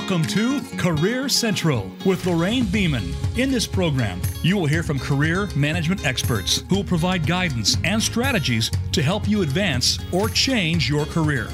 [0.00, 3.12] Welcome to Career Central with Lorraine Beeman.
[3.36, 8.02] In this program, you will hear from career management experts who will provide guidance and
[8.02, 11.48] strategies to help you advance or change your career.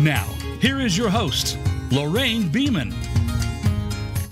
[0.00, 0.24] Now,
[0.58, 1.58] here is your host,
[1.90, 2.94] Lorraine Beeman.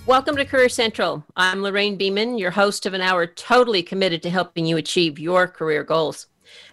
[0.06, 1.22] Welcome to Career Central.
[1.36, 5.46] I'm Lorraine Beeman, your host of an hour totally committed to helping you achieve your
[5.46, 6.28] career goals.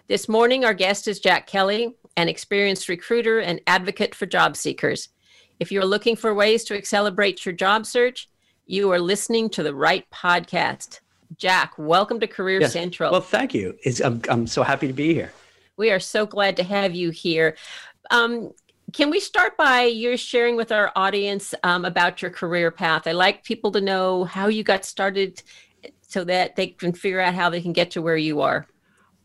[0.08, 5.10] This morning, our guest is Jack Kelley, an experienced recruiter and advocate for job seekers.
[5.60, 8.28] If you're looking for ways to accelerate your job search,
[8.66, 11.00] you are listening to the right podcast.
[11.36, 12.72] Jack, welcome to Career yes.
[12.72, 13.10] Central.
[13.10, 13.76] Well, thank you.
[13.82, 15.32] It's, I'm, I'm so happy to be here.
[15.76, 17.56] We are so glad to have you here.
[18.12, 18.52] Um,
[18.92, 23.08] can we start by you sharing with our audience um, about your career path?
[23.08, 25.42] I like people to know how you got started
[26.02, 28.66] so that they can figure out how they can get to where you are.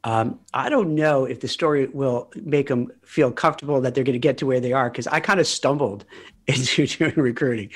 [0.05, 4.13] Um, I don't know if the story will make them feel comfortable that they're going
[4.13, 6.05] to get to where they are because I kind of stumbled
[6.47, 7.69] into doing recruiting.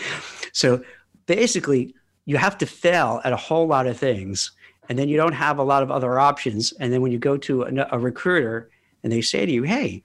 [0.51, 0.81] So
[1.25, 4.51] basically, you have to fail at a whole lot of things,
[4.89, 6.73] and then you don't have a lot of other options.
[6.73, 8.69] And then when you go to a, a recruiter
[9.03, 10.03] and they say to you, "Hey,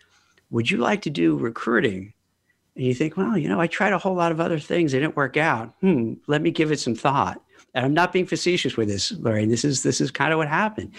[0.51, 2.13] would you like to do recruiting?"
[2.77, 5.01] and you think, "Well, you know, I tried a whole lot of other things; they
[5.01, 5.75] didn't work out.
[5.81, 7.43] Hmm, let me give it some thought."
[7.75, 9.49] And I'm not being facetious with this, Lorraine.
[9.49, 10.93] This is this is kind of what happened.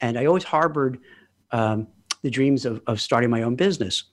[0.00, 0.98] And I always harbored
[1.52, 1.86] um,
[2.22, 4.04] the dreams of, of starting my own business.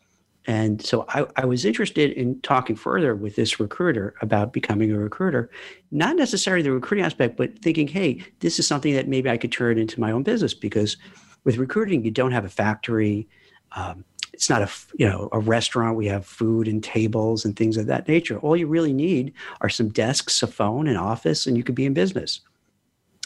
[0.46, 4.98] And so I, I, was interested in talking further with this recruiter about becoming a
[4.98, 5.50] recruiter,
[5.92, 9.54] not necessarily the recruiting aspect, but thinking, hey, this is something that maybe I could
[9.54, 10.98] turn into my own business because
[11.46, 13.28] with recruiting, you don't have a factory.
[13.72, 15.96] Um, it's not a you know a restaurant.
[15.96, 18.38] We have food and tables and things of that nature.
[18.40, 21.86] All you really need are some desks, a phone, an office, and you could be
[21.86, 22.42] in business.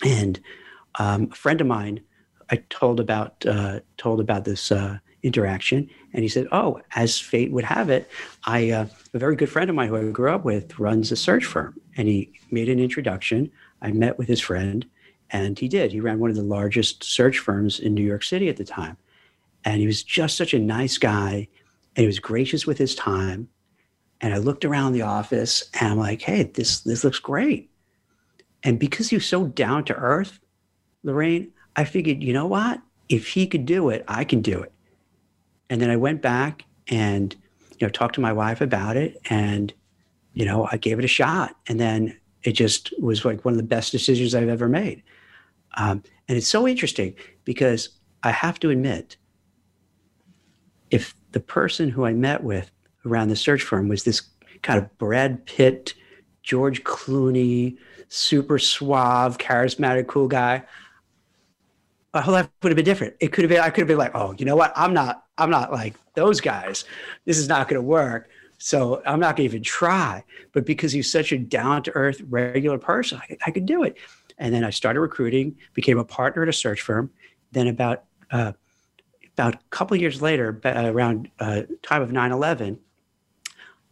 [0.06, 0.40] And
[0.96, 2.02] um, a friend of mine
[2.50, 7.52] I told about uh, told about this uh, interaction, and he said, "Oh, as fate
[7.52, 8.10] would have it,
[8.46, 11.16] I uh, a very good friend of mine who I grew up with runs a
[11.16, 13.52] search firm, and he made an introduction.
[13.82, 14.86] I met with his friend,
[15.30, 15.92] and he did.
[15.92, 18.98] He ran one of the largest search firms in New York City at the time,
[19.66, 21.48] and he was just such a nice guy,
[21.96, 23.50] and he was gracious with his time.
[24.20, 27.70] And I looked around the office, and I'm like, "Hey, this this looks great."
[28.64, 30.40] And because he was so down to earth,
[31.04, 32.82] Lorraine, I figured, you know what?
[33.08, 34.74] If he could do it, I can do it.
[35.70, 37.34] And then I went back and,
[37.80, 39.74] you know, talked to my wife about it and,
[40.34, 41.56] you know, I gave it a shot.
[41.68, 45.04] And then it just was like one of the best decisions I've ever made.
[45.78, 47.14] Um, and it's so interesting
[47.46, 47.90] because
[48.24, 49.16] I have to admit,
[50.90, 52.72] if the person who I met with
[53.06, 54.22] around the search firm was this
[54.64, 55.94] kind of Brad Pitt,
[56.44, 57.78] George Clooney,
[58.10, 60.64] super suave, charismatic, cool guy,
[62.14, 63.16] my whole life would have been different.
[63.20, 64.72] It could have been, I could have been like, oh, you know what?
[64.76, 66.86] I'm not, I'm not like those guys.
[67.26, 68.30] This is not going to work.
[68.58, 70.24] So I'm not going to even try.
[70.52, 73.98] But because he's such a down to earth, regular person, I, I, could do it.
[74.38, 77.12] And then I started recruiting, became a partner at a search firm.
[77.52, 78.54] Then about, uh,
[79.34, 82.80] about a couple years later, around uh, time of 9-11,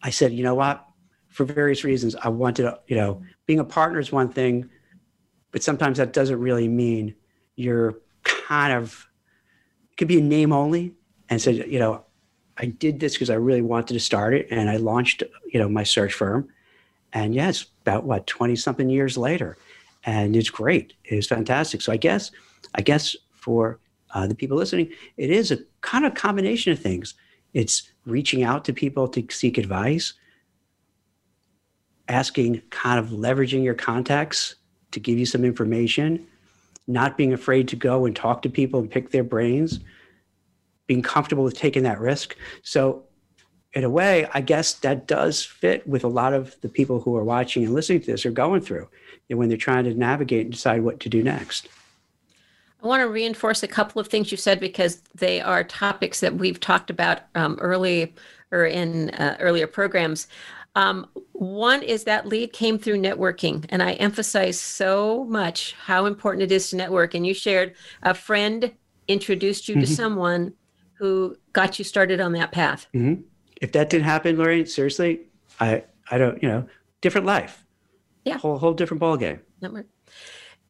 [0.02, 0.86] I said, you know what?
[1.30, 4.70] For various reasons, I wanted to, you know, being a partner is one thing,
[5.52, 7.14] but sometimes that doesn't really mean
[7.56, 7.96] you're
[8.48, 9.08] kind of
[9.98, 10.94] could be a name only
[11.30, 12.04] and said, you know,
[12.58, 15.68] I did this because I really wanted to start it and I launched, you know,
[15.68, 16.48] my search firm.
[17.14, 17.52] And yeah,
[17.82, 19.58] about what, 20 something years later.
[20.06, 20.94] And it's great.
[21.06, 21.82] It's fantastic.
[21.82, 22.32] So I guess,
[22.76, 23.80] I guess for
[24.14, 27.16] uh, the people listening, it is a kind of combination of things.
[27.54, 30.14] It's reaching out to people to seek advice,
[32.08, 34.56] asking, kind of leveraging your contacts
[34.92, 36.28] to give you some information,
[36.88, 39.79] not being afraid to go and talk to people and pick their brains,
[40.88, 42.35] being comfortable with taking that risk.
[42.62, 43.03] So,
[43.73, 47.16] in a way, I guess that does fit with a lot of the people who
[47.18, 48.88] are watching and listening to this are going through
[49.29, 51.68] and when they're trying to navigate and decide what to do next.
[52.81, 56.35] I want to reinforce a couple of things you said because they are topics that
[56.35, 58.14] we've talked about um, early
[58.52, 60.28] or in uh, earlier programs.
[60.76, 66.44] Um, one is that lead came through networking, and I emphasize so much how important
[66.44, 67.14] it is to network.
[67.14, 68.74] And you shared a friend
[69.08, 69.82] introduced you mm-hmm.
[69.82, 70.54] to someone
[70.94, 72.88] who got you started on that path.
[72.94, 73.22] Mm-hmm.
[73.62, 75.22] If that didn't happen, Lorraine, seriously,
[75.60, 76.68] I I don't you know
[77.02, 77.66] different life,
[78.26, 79.40] yeah, whole whole different ball game.
[79.62, 79.88] Network.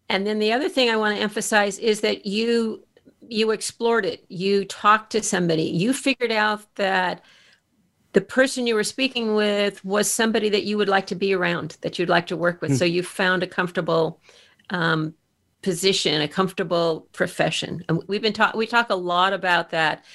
[0.07, 2.83] And then the other thing I want to emphasize is that you
[3.27, 4.23] you explored it.
[4.27, 5.63] You talked to somebody.
[5.63, 7.23] You figured out that
[8.15, 11.75] the person you were speaking with was somebody that you would like to be around,
[11.81, 12.71] that you'd like to work with.
[12.71, 12.77] Mm.
[12.77, 14.21] So you found a comfortable
[14.69, 15.13] um,
[15.61, 17.83] position, a comfortable profession.
[17.89, 20.05] And we've been talk we talk a lot about that,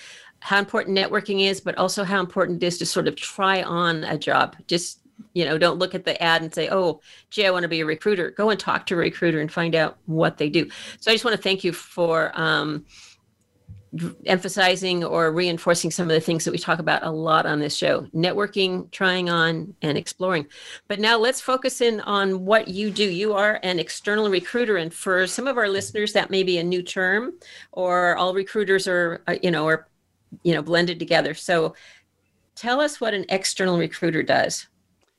[0.40, 4.02] how important networking is, but also how important it is to sort of try on
[4.04, 4.56] a job.
[4.66, 5.00] Just
[5.34, 6.98] you know don't look at the ad and say oh
[7.28, 9.74] gee i want to be a recruiter go and talk to a recruiter and find
[9.74, 10.66] out what they do
[10.98, 12.86] so i just want to thank you for um,
[14.26, 17.74] emphasizing or reinforcing some of the things that we talk about a lot on this
[17.74, 20.46] show networking trying on and exploring.
[20.86, 23.04] But now let's focus in on what you do.
[23.04, 26.62] You are an external recruiter and for some of our listeners that may be a
[26.62, 27.32] new term
[27.72, 29.88] or all recruiters are uh, you know are
[30.44, 31.34] you know blended together.
[31.34, 31.74] So
[32.54, 34.68] tell us what an external recruiter does.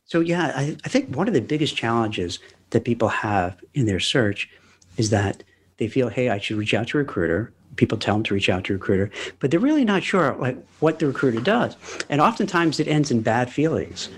[0.06, 2.40] So yeah I, I think one of the biggest challenges
[2.70, 4.50] that people have in their search
[4.98, 5.44] is that
[5.78, 8.50] they feel hey i should reach out to a recruiter people tell them to reach
[8.50, 9.10] out to a recruiter,
[9.40, 11.76] but they're really not sure like what the recruiter does.
[12.10, 14.10] And oftentimes it ends in bad feelings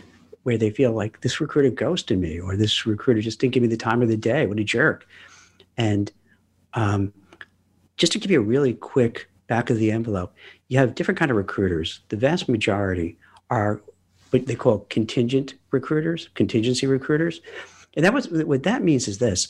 [0.44, 3.70] where they feel like this recruiter ghosted me or this recruiter just didn't give me
[3.70, 4.46] the time of the day.
[4.46, 5.08] What a jerk.
[5.78, 6.12] And
[6.74, 7.14] um,
[7.98, 10.34] just to give you a really quick back of the envelope,
[10.68, 12.02] you have different kind of recruiters.
[12.10, 13.18] The vast majority
[13.50, 13.82] are
[14.32, 17.42] what they call contingent recruiters, contingency recruiters.
[17.96, 19.48] And that was what that means is this.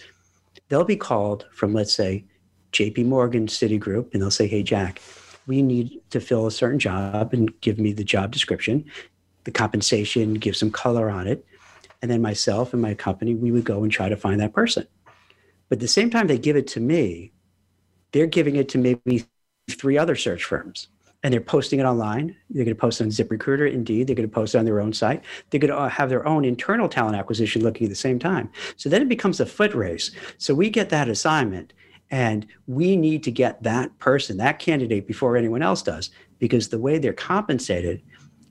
[0.68, 2.26] They'll be called from, let's say,
[2.74, 5.02] JP Morgan, Citigroup, and they'll say, Hey, Jack,
[5.48, 8.86] we need to fill a certain job and give me the job description,
[9.44, 11.46] the compensation, give some color on it.
[12.02, 14.88] And then myself and my company, we would go and try to find that person.
[15.70, 17.31] But at the same time they give it to me,
[18.12, 19.26] they're giving it to maybe
[19.69, 20.88] three other search firms
[21.24, 22.36] and they're posting it online.
[22.50, 24.08] They're going to post on ZipRecruiter, Indeed.
[24.08, 25.24] They're going to post it on their own site.
[25.50, 28.52] They're going to uh, have their own internal talent acquisition looking at the same time.
[28.76, 30.12] So then it becomes a foot race.
[30.38, 31.74] So we get that assignment
[32.13, 36.77] and we need to get that person, that candidate, before anyone else does, because the
[36.77, 38.04] way they're compensated,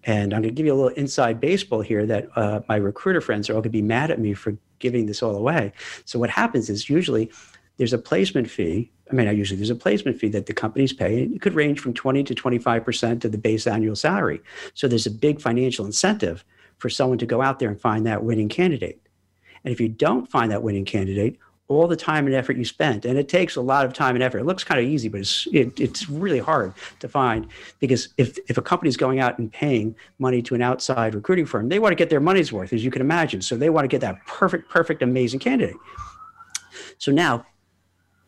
[0.03, 3.20] and I'm going to give you a little inside baseball here that uh, my recruiter
[3.20, 5.73] friends are all going to be mad at me for giving this all away.
[6.06, 7.31] So what happens is usually
[7.76, 8.91] there's a placement fee.
[9.09, 11.23] I mean, not usually there's a placement fee that the companies pay.
[11.23, 14.41] It could range from 20 to 25% of the base annual salary.
[14.75, 16.44] So there's a big financial incentive
[16.79, 19.00] for someone to go out there and find that winning candidate.
[19.65, 21.38] And if you don't find that winning candidate,
[21.73, 23.05] all the time and effort you spent.
[23.05, 24.39] And it takes a lot of time and effort.
[24.39, 27.47] It looks kind of easy but it's it, it's really hard to find
[27.81, 31.47] because if if a company is going out and paying money to an outside recruiting
[31.47, 33.43] firm they want to get their money's worth as you can imagine.
[33.43, 35.77] So they want to get that perfect perfect amazing candidate.
[36.99, 37.47] So now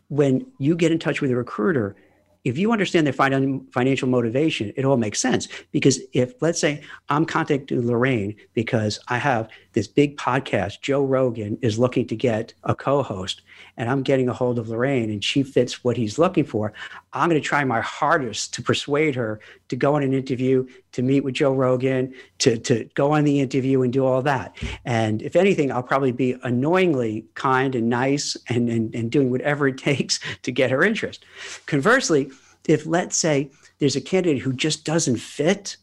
[0.08, 1.96] when you get in touch with a recruiter
[2.44, 5.48] if you understand their financial motivation, it all makes sense.
[5.72, 11.58] Because if, let's say, I'm contacting Lorraine because I have this big podcast, Joe Rogan
[11.60, 13.42] is looking to get a co host,
[13.76, 16.72] and I'm getting a hold of Lorraine and she fits what he's looking for,
[17.12, 21.02] I'm going to try my hardest to persuade her to go on an interview, to
[21.02, 24.56] meet with Joe Rogan, to, to go on the interview and do all that.
[24.84, 29.68] And if anything, I'll probably be annoyingly kind and nice and, and, and doing whatever
[29.68, 31.24] it takes to get her interest.
[31.66, 32.30] Conversely,
[32.66, 35.76] if let's say there's a candidate who just doesn't fit,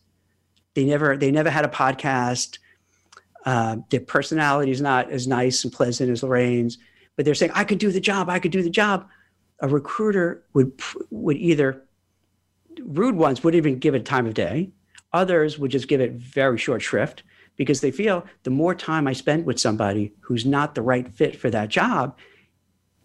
[0.74, 2.58] they never they never had a podcast,
[3.46, 6.78] uh, their personality is not as nice and pleasant as Lorraine's,
[7.16, 9.08] but they're saying I could do the job, I could do the job.
[9.60, 10.72] A recruiter would
[11.12, 11.84] would either
[12.84, 14.72] rude ones would even give it time of day,
[15.14, 17.24] others would just give it very short shrift
[17.58, 21.36] because they feel the more time I spend with somebody who's not the right fit
[21.36, 22.18] for that job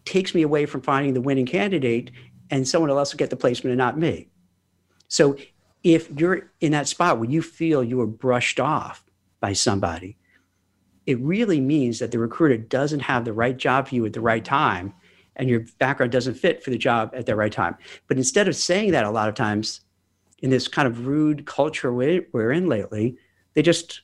[0.05, 2.11] takes me away from finding the winning candidate
[2.50, 4.29] and someone else will get the placement and not me.
[5.09, 5.37] So
[5.83, 9.05] if you're in that spot where you feel you were brushed off
[9.40, 10.16] by somebody,
[11.06, 14.20] it really means that the recruiter doesn't have the right job for you at the
[14.20, 14.92] right time
[15.36, 17.76] and your background doesn't fit for the job at the right time.
[18.08, 19.82] But instead of saying that a lot of times
[20.40, 23.16] in this kind of rude culture we're in lately,
[23.54, 24.02] they just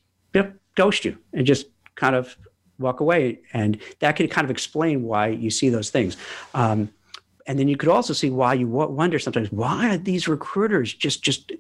[0.75, 2.37] ghost you and just kind of
[2.79, 3.41] walk away.
[3.53, 6.17] And that can kind of explain why you see those things.
[6.55, 6.91] Um,
[7.47, 11.23] and then you could also see why you wonder sometimes why are these recruiters just
[11.23, 11.53] just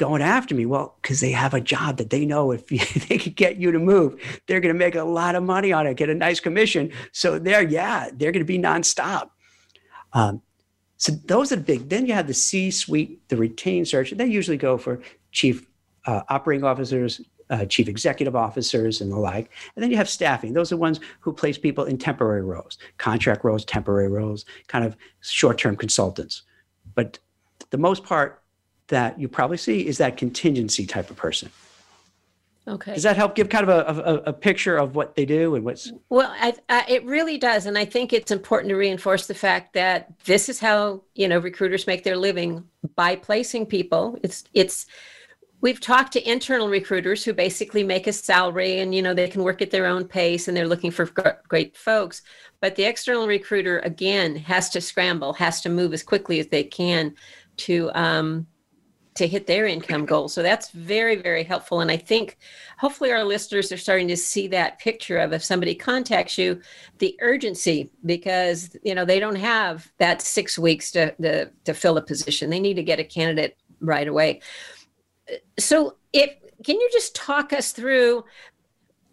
[0.00, 2.66] going after me well because they have a job that they know if
[3.08, 5.86] they could get you to move they're going to make a lot of money on
[5.86, 9.28] it get a nice commission so they're yeah they're going to be nonstop
[10.14, 10.40] um,
[10.96, 14.24] so those are the big then you have the c suite the retained search they
[14.24, 15.02] usually go for
[15.32, 15.66] chief
[16.06, 19.50] uh, operating officers uh, chief executive officers and the like.
[19.74, 20.52] And then you have staffing.
[20.52, 24.96] Those are ones who place people in temporary roles, contract roles, temporary roles, kind of
[25.20, 26.42] short term consultants.
[26.94, 27.18] But
[27.70, 28.39] the most part
[28.90, 31.50] that you probably see is that contingency type of person.
[32.68, 32.94] Okay.
[32.94, 35.64] Does that help give kind of a, a, a picture of what they do and
[35.64, 35.90] what's?
[36.08, 39.72] Well, I, I, it really does, and I think it's important to reinforce the fact
[39.72, 42.62] that this is how you know recruiters make their living
[42.94, 44.18] by placing people.
[44.22, 44.86] It's it's
[45.62, 49.42] we've talked to internal recruiters who basically make a salary and you know they can
[49.42, 51.06] work at their own pace and they're looking for
[51.48, 52.22] great folks
[52.60, 56.64] but the external recruiter again has to scramble has to move as quickly as they
[56.64, 57.14] can
[57.56, 58.46] to um,
[59.14, 60.32] to hit their income goals.
[60.32, 61.80] So that's very, very helpful.
[61.80, 62.38] And I think
[62.78, 66.60] hopefully our listeners are starting to see that picture of if somebody contacts you,
[66.98, 71.96] the urgency, because you know they don't have that six weeks to to, to fill
[71.96, 72.50] a position.
[72.50, 74.40] They need to get a candidate right away.
[75.58, 76.30] So if
[76.64, 78.24] can you just talk us through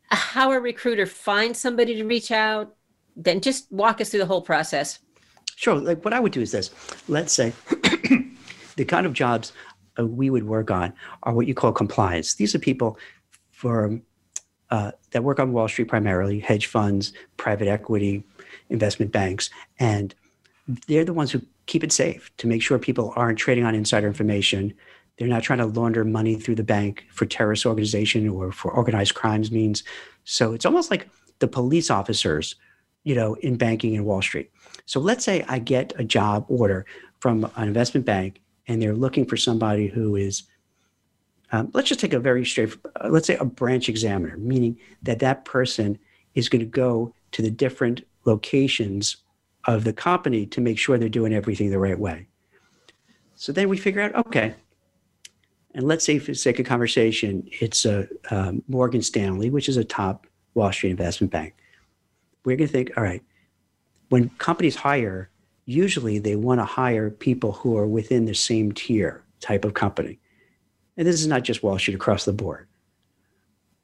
[0.09, 2.75] how a recruiter finds somebody to reach out?
[3.15, 4.99] Then just walk us through the whole process.
[5.55, 5.75] Sure.
[5.75, 6.69] Like what I would do is this.
[7.07, 7.51] Let's say
[8.75, 9.53] the kind of jobs
[9.99, 12.35] uh, we would work on are what you call compliance.
[12.35, 12.97] These are people
[13.51, 13.99] for
[14.69, 18.23] uh, that work on Wall Street primarily, hedge funds, private equity,
[18.69, 19.49] investment banks,
[19.79, 20.13] and
[20.87, 24.07] they're the ones who keep it safe to make sure people aren't trading on insider
[24.07, 24.73] information.
[25.17, 29.15] They're not trying to launder money through the bank for terrorist organization or for organized
[29.15, 29.83] crimes means.
[30.25, 32.55] So it's almost like the police officers,
[33.03, 34.51] you know, in banking and Wall Street.
[34.85, 36.85] So let's say I get a job order
[37.19, 40.43] from an investment bank and they're looking for somebody who is
[41.51, 45.19] um, let's just take a very straight uh, let's say a branch examiner meaning that
[45.19, 45.97] that person
[46.35, 49.17] is going to go to the different locations
[49.65, 52.27] of the company to make sure they're doing everything the right way.
[53.35, 54.55] So then we figure out okay
[55.73, 59.77] and let's say for the sake of conversation it's a um, morgan stanley which is
[59.77, 61.53] a top wall street investment bank.
[62.43, 63.23] We're going to think all right
[64.09, 65.29] when companies hire
[65.67, 70.17] usually they want to hire people who are within the same tier type of company.
[70.95, 72.67] And this is not just Wall Street across the board.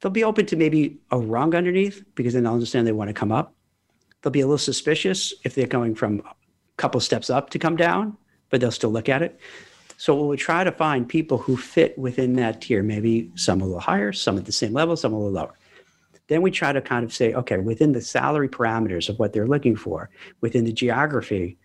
[0.00, 3.14] They'll be open to maybe a rung underneath because then they'll understand they want to
[3.14, 3.54] come up.
[4.22, 6.34] They'll be a little suspicious if they're going from a
[6.78, 8.16] couple steps up to come down,
[8.48, 9.38] but they'll still look at it.
[9.98, 13.78] So we'll try to find people who fit within that tier, maybe some a little
[13.78, 15.54] higher, some at the same level, some a little lower.
[16.28, 19.46] Then we try to kind of say, okay, within the salary parameters of what they're
[19.46, 20.08] looking for,
[20.40, 21.58] within the geography,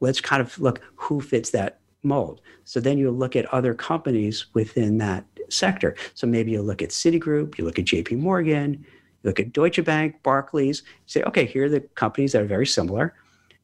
[0.00, 2.40] let's kind of look who fits that mold.
[2.64, 5.96] So then you look at other companies within that sector.
[6.14, 8.84] So maybe you look at Citigroup, you look at JP Morgan,
[9.22, 12.66] you look at Deutsche Bank, Barclays, say, okay, here are the companies that are very
[12.66, 13.14] similar.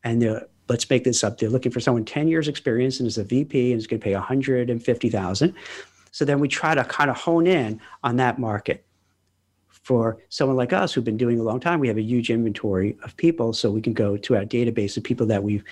[0.02, 1.38] And let's make this up.
[1.38, 4.04] They're looking for someone 10 years experience and is a VP and is going to
[4.04, 5.54] pay 150,000.
[6.10, 8.84] So then we try to kind of hone in on that market.
[9.68, 12.96] For someone like us who've been doing a long time, we have a huge inventory
[13.04, 13.52] of people.
[13.52, 15.62] So we can go to our database of people that we've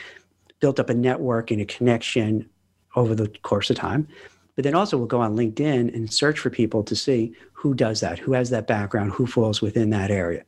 [0.63, 2.49] built up a network and a connection
[2.95, 4.07] over the course of time.
[4.55, 7.99] But then also we'll go on LinkedIn and search for people to see who does
[8.01, 10.45] that, who has that background, who falls within that area.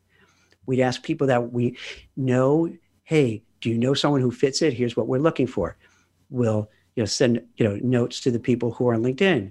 [0.66, 1.76] We'd ask people that we
[2.16, 4.72] know, hey, do you know someone who fits it?
[4.72, 5.76] Here's what we're looking for.
[6.30, 9.50] We'll you know send you know notes to the people who are on LinkedIn.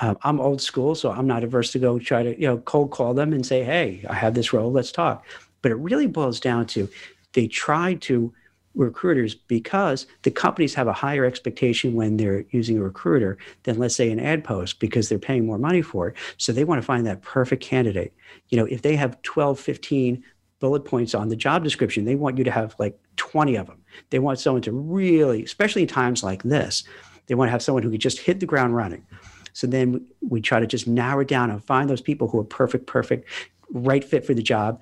[0.00, 2.90] Um, I'm old school, so I'm not averse to go try to you know cold
[2.90, 5.24] call them and say, hey, I have this role, let's talk.
[5.60, 6.88] But it really boils down to
[7.34, 8.32] they try to
[8.74, 13.94] recruiters because the companies have a higher expectation when they're using a recruiter than let's
[13.94, 16.16] say an ad post because they're paying more money for it.
[16.38, 18.12] So they want to find that perfect candidate.
[18.48, 20.24] You know if they have 12 15
[20.60, 23.82] bullet points on the job description they want you to have like 20 of them.
[24.10, 26.84] They want someone to really especially in times like this
[27.26, 29.06] they want to have someone who could just hit the ground running.
[29.52, 32.44] So then we try to just narrow it down and find those people who are
[32.44, 33.28] perfect perfect
[33.70, 34.80] right fit for the job.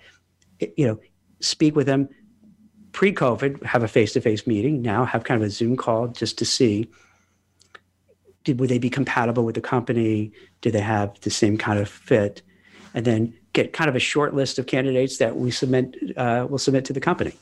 [0.77, 1.01] You know
[1.41, 2.09] speak with them
[2.93, 4.83] pre-COVID, have a face-to-face meeting.
[4.83, 6.89] Now have kind of a Zoom call just to see
[8.45, 10.33] did would they be compatible with the company?
[10.61, 12.43] Do they have the same kind of fit?
[12.95, 16.59] And then get kind of a short list of candidates that we submit uh, will
[16.59, 17.35] submit to the company.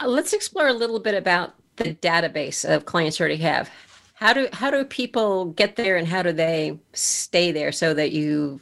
[0.00, 3.70] Uh, let's explore a little bit about the database of clients you already have.
[4.14, 8.12] How do how do people get there, and how do they stay there so that
[8.12, 8.60] you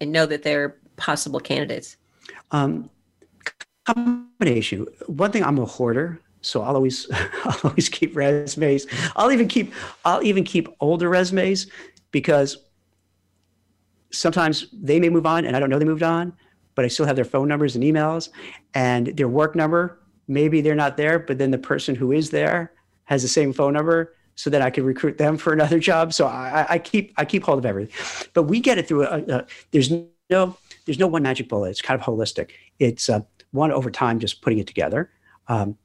[0.00, 1.96] know that they're possible candidates?
[2.52, 2.88] Um,
[3.86, 4.86] combination.
[5.06, 7.08] One thing, I'm a hoarder, so I'll always
[7.44, 8.86] I'll always keep resumes.
[9.16, 9.72] I'll even keep
[10.04, 11.66] I'll even keep older resumes
[12.10, 12.58] because
[14.12, 16.32] sometimes they may move on and I don't know they moved on,
[16.74, 18.30] but I still have their phone numbers and emails
[18.74, 20.00] and their work number.
[20.28, 22.72] Maybe they're not there, but then the person who is there
[23.04, 26.12] has the same phone number so that I can recruit them for another job.
[26.12, 29.06] So I, I keep I keep hold of everything, but we get it through.
[29.06, 29.90] A, a, there's
[30.30, 31.70] no there's no one magic bullet.
[31.70, 32.50] It's kind of holistic.
[32.78, 33.20] It's uh,
[33.52, 35.10] one over time just putting it together.
[35.48, 35.76] Um,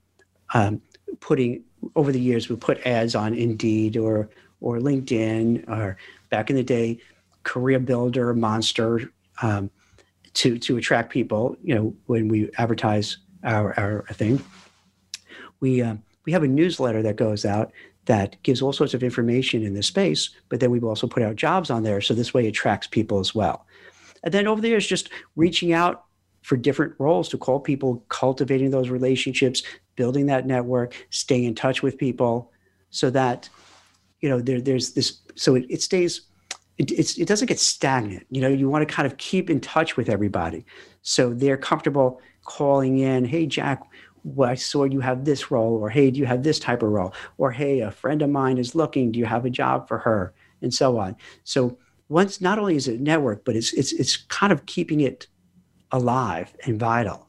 [0.53, 0.81] um,
[1.19, 1.63] putting
[1.95, 5.97] over the years we put ads on indeed or or linkedin or
[6.29, 6.99] back in the day
[7.43, 9.69] career builder monster um,
[10.33, 14.41] to to attract people you know when we advertise our our thing.
[15.59, 17.71] We uh, we have a newsletter that goes out
[18.05, 21.35] that gives all sorts of information in this space but then we've also put out
[21.35, 23.65] jobs on there so this way it attracts people as well.
[24.23, 26.05] And then over the years just reaching out
[26.41, 29.63] for different roles to call people, cultivating those relationships,
[29.95, 32.51] building that network, staying in touch with people
[32.89, 33.49] so that
[34.21, 36.21] you know, there, there's this, so it, it stays,
[36.77, 38.25] it, it doesn't get stagnant.
[38.29, 40.65] You know, you want to kind of keep in touch with everybody.
[41.01, 43.83] So they're comfortable calling in, hey, Jack,
[44.23, 46.89] well, I saw you have this role, or hey, do you have this type of
[46.89, 47.13] role?
[47.39, 50.33] Or hey, a friend of mine is looking, do you have a job for her?
[50.61, 51.15] And so on.
[51.43, 55.25] So once not only is it network, but it's it's it's kind of keeping it
[55.91, 57.27] alive and vital.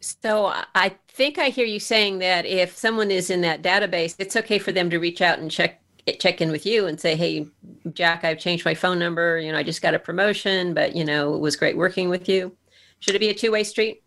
[0.00, 4.36] So I think I hear you saying that if someone is in that database, it's
[4.36, 5.80] okay for them to reach out and check
[6.18, 7.46] check in with you and say, "Hey,
[7.92, 9.38] Jack, I've changed my phone number.
[9.38, 12.28] You know, I just got a promotion, but you know, it was great working with
[12.28, 12.56] you."
[12.98, 14.02] Should it be a two way street?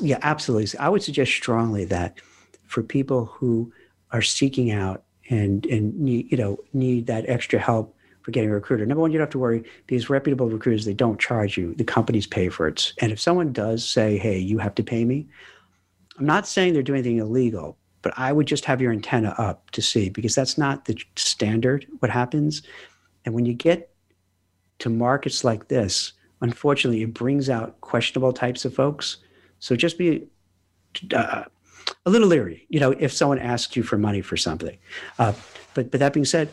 [0.00, 0.78] Yeah, absolutely.
[0.78, 2.18] I would suggest strongly that
[2.66, 3.72] for people who
[4.10, 7.95] are seeking out and and need you know need that extra help
[8.26, 8.84] for getting a recruiter.
[8.84, 11.76] Number one, you don't have to worry because reputable recruiters they don't charge you.
[11.76, 12.92] The companies pay for it.
[13.00, 15.28] And if someone does say, "Hey, you have to pay me,"
[16.18, 19.70] I'm not saying they're doing anything illegal, but I would just have your antenna up
[19.70, 21.86] to see because that's not the standard.
[22.00, 22.62] What happens,
[23.24, 23.94] and when you get
[24.80, 29.18] to markets like this, unfortunately, it brings out questionable types of folks.
[29.60, 30.26] So just be
[31.14, 31.44] uh,
[32.04, 34.76] a little leery, you know, if someone asks you for money for something.
[35.16, 35.32] Uh,
[35.74, 36.48] but but that being said,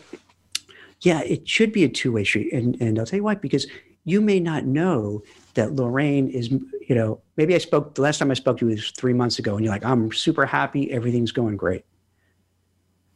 [1.03, 3.67] yeah, it should be a two way street, and and I'll tell you why because
[4.05, 8.31] you may not know that Lorraine is, you know, maybe I spoke the last time
[8.31, 11.31] I spoke to you was three months ago, and you're like, I'm super happy, everything's
[11.31, 11.85] going great.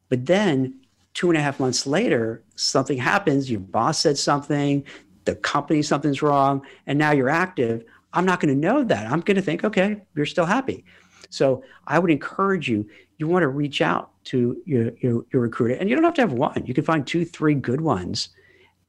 [0.10, 0.80] But then
[1.14, 4.86] two and a half months later, something happens, your boss said something,
[5.26, 7.84] the company, something's wrong, and now you're active.
[8.14, 9.12] I'm not going to know that.
[9.12, 10.86] I'm going to think, okay, you're still happy.
[11.30, 15.76] So I would encourage you, you want to reach out to your, your, your recruiter,
[15.76, 16.66] and you don't have to have one.
[16.66, 18.30] You can find two, three good ones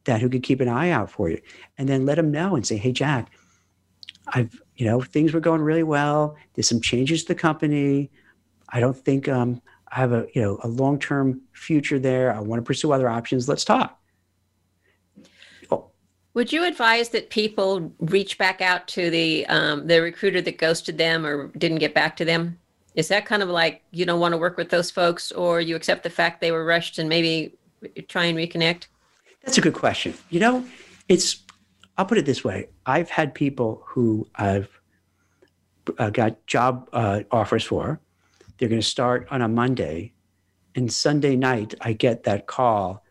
[0.04, 1.40] that who could keep an eye out for you.
[1.76, 3.30] And then let them know and say hey jack
[4.28, 6.36] i've you know things were going really well.
[6.54, 8.10] There's some changes to the company.
[8.68, 12.34] I don't think um, i have a you know a long-term future there.
[12.34, 13.48] I want to pursue other options.
[13.48, 14.00] Let's talk.
[15.70, 15.90] Oh.
[16.34, 20.96] would you advise that people reach back out to the um, the recruiter that ghosted
[20.96, 22.58] them or didn't get back to them
[22.98, 25.76] is that kind of like you don't want to work with those folks or you
[25.76, 27.54] accept the fact they were rushed and maybe
[28.08, 28.88] try and reconnect
[29.48, 30.14] that's a good question.
[30.30, 30.64] You know,
[31.08, 31.42] it's,
[31.96, 34.68] I'll put it this way I've had people who I've
[35.96, 37.98] uh, got job uh, offers for.
[38.58, 40.12] They're going to start on a Monday.
[40.74, 43.02] And Sunday night, I get that call.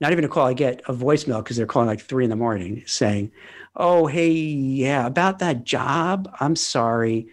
[0.00, 2.36] Not even a call, I get a voicemail because they're calling like three in the
[2.36, 3.30] morning saying,
[3.76, 6.34] Oh, hey, yeah, about that job.
[6.40, 7.28] I'm sorry.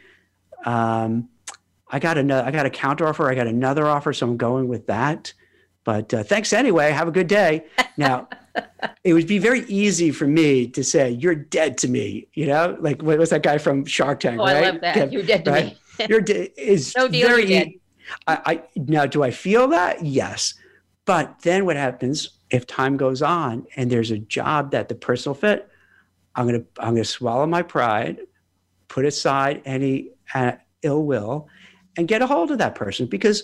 [0.65, 1.29] Um,
[1.89, 3.29] I got another, I got a counter offer.
[3.29, 4.13] I got another offer.
[4.13, 5.33] So I'm going with that.
[5.83, 6.91] But uh, thanks anyway.
[6.91, 7.65] Have a good day.
[7.97, 8.27] Now,
[9.03, 12.77] it would be very easy for me to say, "You're dead to me." You know,
[12.79, 14.39] like what was that guy from Shark Tank?
[14.39, 14.57] Oh, right?
[14.57, 15.11] I love that.
[15.11, 15.65] You're dead to right?
[15.65, 16.05] me.
[16.09, 17.45] You're dead is no deal, very.
[17.45, 17.71] Dead.
[18.27, 20.03] I, I now do I feel that?
[20.05, 20.53] Yes,
[21.05, 25.33] but then what happens if time goes on and there's a job that the personal
[25.33, 25.69] fit?
[26.35, 28.19] I'm gonna I'm gonna swallow my pride,
[28.87, 31.47] put aside any uh, ill will,
[31.99, 33.43] and get a hold of that person because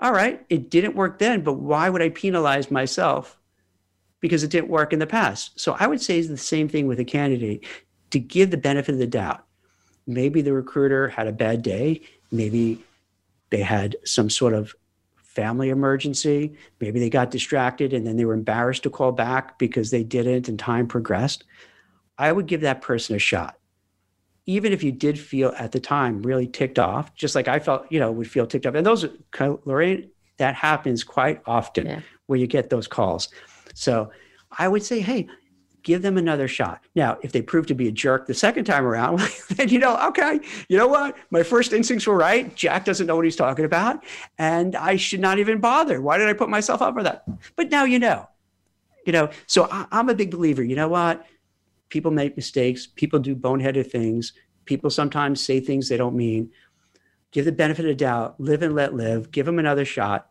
[0.00, 3.38] all right, it didn't work then, but why would I penalize myself
[4.18, 5.60] because it didn't work in the past?
[5.60, 7.64] So I would say the same thing with a candidate
[8.10, 9.44] to give the benefit of the doubt.
[10.08, 12.00] Maybe the recruiter had a bad day.
[12.32, 12.82] Maybe
[13.50, 14.74] they had some sort of
[15.14, 16.54] family emergency.
[16.80, 20.48] Maybe they got distracted and then they were embarrassed to call back because they didn't
[20.48, 21.44] and time progressed.
[22.18, 23.56] I would give that person a shot
[24.46, 27.86] even if you did feel at the time really ticked off, just like I felt,
[27.90, 28.74] you know, would feel ticked off.
[28.74, 29.06] And those,
[29.64, 32.00] Lorraine, that happens quite often yeah.
[32.26, 33.28] where you get those calls.
[33.74, 34.10] So
[34.58, 35.28] I would say, hey,
[35.82, 36.80] give them another shot.
[36.94, 39.18] Now, if they prove to be a jerk the second time around,
[39.50, 41.16] then you know, okay, you know what?
[41.30, 42.54] My first instincts were right.
[42.54, 44.04] Jack doesn't know what he's talking about,
[44.38, 46.00] and I should not even bother.
[46.00, 47.24] Why did I put myself up for that?
[47.56, 48.28] But now you know,
[49.06, 49.30] you know.
[49.46, 50.62] So I, I'm a big believer.
[50.62, 51.26] You know what?
[51.92, 54.32] People make mistakes, people do boneheaded things,
[54.64, 56.50] people sometimes say things they don't mean.
[57.32, 60.30] Give the benefit of doubt, live and let live, give them another shot.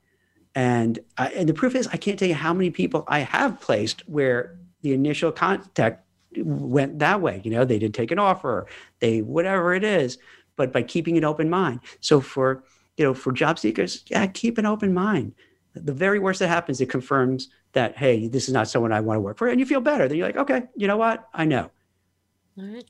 [0.56, 3.62] And I, and the proof is, I can't tell you how many people I have
[3.62, 6.04] placed where the initial contact
[6.36, 7.42] went that way.
[7.44, 8.66] You know, they didn't take an offer,
[9.00, 10.18] they whatever it is,
[10.56, 11.82] but by keeping an open mind.
[12.00, 12.64] So for
[12.98, 15.34] you know, for job seekers, yeah, keep an open mind.
[15.74, 19.18] The very worst that happens, it confirms that hey this is not someone i want
[19.18, 21.46] to work for and you feel better then you're like okay you know what i
[21.46, 21.70] know
[22.60, 22.84] all right.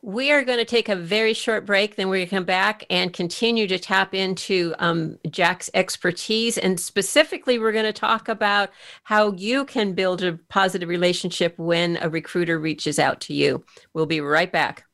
[0.00, 1.96] We are going to take a very short break.
[1.96, 6.56] Then we're going to come back and continue to tap into um, Jack's expertise.
[6.56, 8.70] And specifically, we're going to talk about
[9.02, 13.64] how you can build a positive relationship when a recruiter reaches out to you.
[13.92, 14.87] We'll be right back.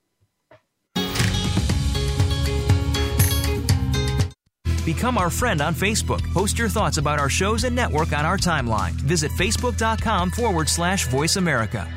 [4.84, 6.22] Become our friend on Facebook.
[6.32, 8.92] Post your thoughts about our shows and network on our timeline.
[8.92, 11.88] Visit facebook.com forward slash voice America.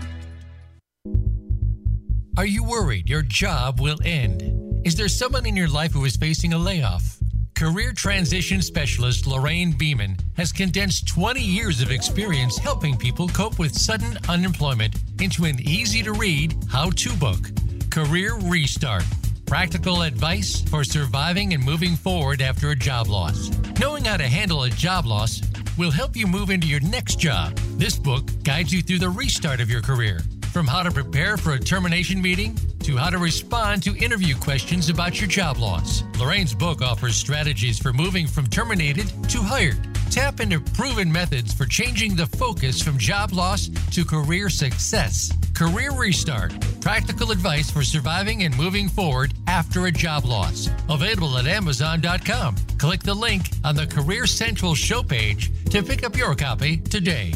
[2.37, 4.43] Are you worried your job will end?
[4.85, 7.17] Is there someone in your life who is facing a layoff?
[7.55, 13.75] Career transition specialist Lorraine Beeman has condensed 20 years of experience helping people cope with
[13.75, 17.49] sudden unemployment into an easy to read how to book
[17.89, 19.03] Career Restart.
[19.47, 23.49] Practical advice for surviving and moving forward after a job loss.
[23.79, 25.41] Knowing how to handle a job loss
[25.77, 27.55] will help you move into your next job.
[27.77, 30.19] This book guides you through the restart of your career
[30.51, 34.89] from how to prepare for a termination meeting to how to respond to interview questions
[34.89, 36.03] about your job loss.
[36.19, 39.96] Lorraine's book offers strategies for moving from terminated to hired.
[40.09, 45.31] Tap into proven methods for changing the focus from job loss to career success.
[45.53, 46.53] Career Restart
[46.87, 50.69] Practical advice for surviving and moving forward after a job loss.
[50.89, 52.55] Available at Amazon.com.
[52.77, 57.33] Click the link on the Career Central show page to pick up your copy today.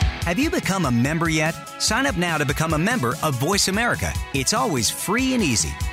[0.00, 1.54] Have you become a member yet?
[1.80, 4.12] Sign up now to become a member of Voice America.
[4.34, 5.72] It's always free and easy.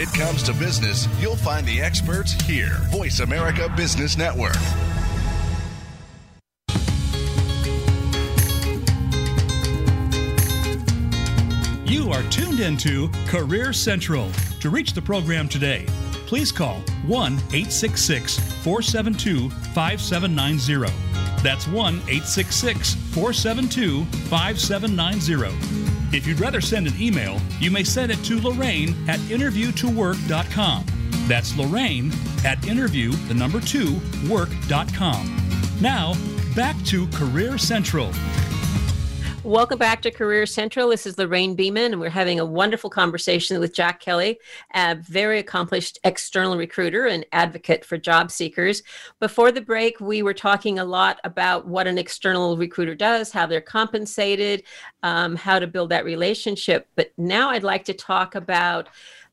[0.00, 2.78] It comes to business, you'll find the experts here.
[2.92, 4.54] Voice America Business Network.
[11.84, 14.30] You are tuned into Career Central.
[14.60, 15.84] To reach the program today,
[16.28, 16.76] please call
[17.08, 20.92] 1 866 472 5790.
[21.42, 25.97] That's 1 866 472 5790.
[26.10, 30.86] If you'd rather send an email, you may send it to Lorraine at interviewtowork.com.
[31.26, 32.10] That's Lorraine
[32.44, 35.36] at interview, the number two, work.com.
[35.80, 36.14] Now,
[36.56, 38.10] back to Career Central.
[39.48, 40.90] Welcome back to Career Central.
[40.90, 44.38] This is Lorraine Beeman, and we're having a wonderful conversation with Jack Kelley,
[44.74, 48.82] a very accomplished external recruiter and advocate for job seekers.
[49.20, 53.46] Before the break, we were talking a lot about what an external recruiter does, how
[53.46, 54.64] they're compensated,
[55.02, 56.86] um, how to build that relationship.
[56.94, 58.90] But now I'd like to talk about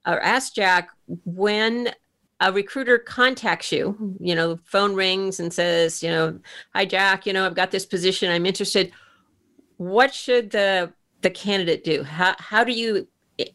[0.07, 0.91] or ask Jack
[1.25, 1.91] when
[2.39, 6.39] a recruiter contacts you, you know, phone rings and says, you know,
[6.73, 8.93] hi Jack, you know, I've got this position, I'm interested
[9.77, 12.03] what should the the candidate do?
[12.03, 13.07] How how do you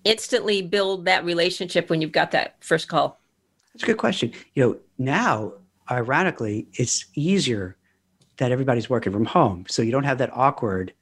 [0.05, 3.21] instantly build that relationship when you've got that first call?
[3.73, 4.33] That's a good question.
[4.55, 5.53] You know, now
[5.91, 7.77] ironically, it's easier
[8.39, 10.93] that everybody's working from home, so you don't have that awkward.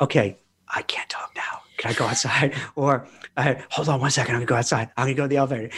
[0.00, 1.60] Okay, I can't talk now.
[1.78, 2.54] Can I go outside?
[2.76, 4.90] or uh, hold on one second, I'm gonna go outside.
[4.96, 5.70] I'm gonna go to the elevator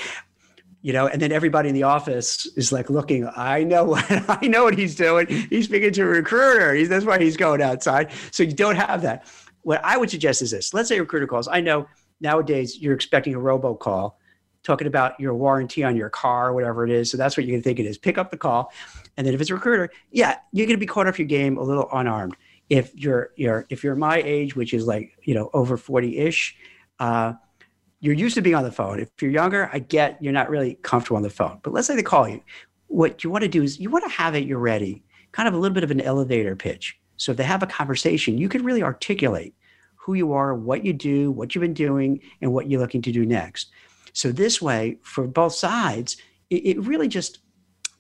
[0.83, 3.29] you know, and then everybody in the office is like looking.
[3.37, 5.27] I know what I know what he's doing.
[5.29, 6.75] He's speaking to a recruiter.
[6.75, 8.11] He's, that's why he's going outside.
[8.33, 9.27] So you don't have that.
[9.63, 11.47] What I would suggest is this: let's say a recruiter calls.
[11.49, 11.87] I know
[12.21, 14.15] nowadays you're expecting a robocall,
[14.65, 17.11] talking about your warranty on your car, or whatever it is.
[17.11, 17.97] So that's what you're gonna think it is.
[17.97, 18.73] Pick up the call,
[19.17, 21.63] and then if it's a recruiter, yeah, you're gonna be caught off your game a
[21.63, 22.37] little unarmed.
[22.69, 26.57] If you're you're if you're my age, which is like you know over forty ish.
[26.99, 27.35] Uh,
[28.03, 28.99] you're used to being on the phone.
[28.99, 31.61] If you're younger, I get you're not really comfortable on the phone.
[31.63, 32.43] But let's say they call you.
[32.89, 35.55] What you want to do is you want to have it you're ready, kind of
[35.55, 36.99] a little bit of an elevator pitch.
[37.17, 39.55] So if they have a conversation, you can really articulate
[39.95, 43.13] who you are, what you do, what you've been doing, and what you're looking to
[43.13, 43.71] do next.
[44.13, 46.17] So this way, for both sides,
[46.51, 47.39] it, it really just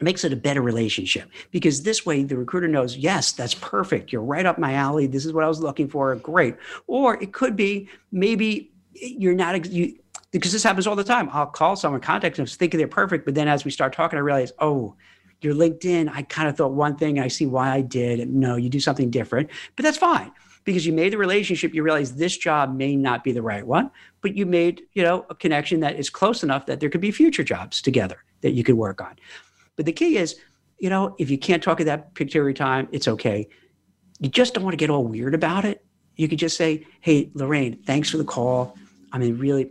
[0.00, 4.10] makes it a better relationship because this way the recruiter knows, yes, that's perfect.
[4.10, 5.06] You're right up my alley.
[5.06, 6.16] This is what I was looking for.
[6.16, 6.56] Great.
[6.88, 9.98] Or it could be maybe you're not you
[10.30, 11.28] because this happens all the time.
[11.32, 14.22] I'll call someone, contact them, thinking they're perfect, but then as we start talking, I
[14.22, 14.96] realize, oh,
[15.42, 16.10] you're LinkedIn.
[16.12, 18.28] I kind of thought one thing, I see why I did.
[18.30, 20.32] No, you do something different, but that's fine
[20.64, 21.74] because you made the relationship.
[21.74, 25.26] You realize this job may not be the right one, but you made you know
[25.30, 28.64] a connection that is close enough that there could be future jobs together that you
[28.64, 29.16] could work on.
[29.76, 30.36] But the key is,
[30.78, 33.48] you know, if you can't talk at that particular time, it's okay.
[34.20, 35.84] You just don't want to get all weird about it.
[36.16, 38.76] You could just say, "Hey, Lorraine, thanks for the call.
[39.12, 39.70] I mean, really,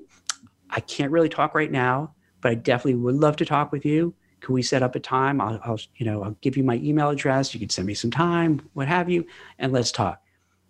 [0.69, 4.13] I can't really talk right now, but I definitely would love to talk with you.
[4.39, 5.39] Can we set up a time?
[5.39, 7.54] I'll, I'll, you know, I'll give you my email address.
[7.54, 9.25] You can send me some time, what have you,
[9.60, 10.21] and let's talk.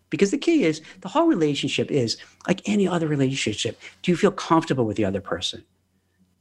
[0.10, 3.80] Because the key is the whole relationship is like any other relationship.
[4.02, 5.64] Do you feel comfortable with the other person?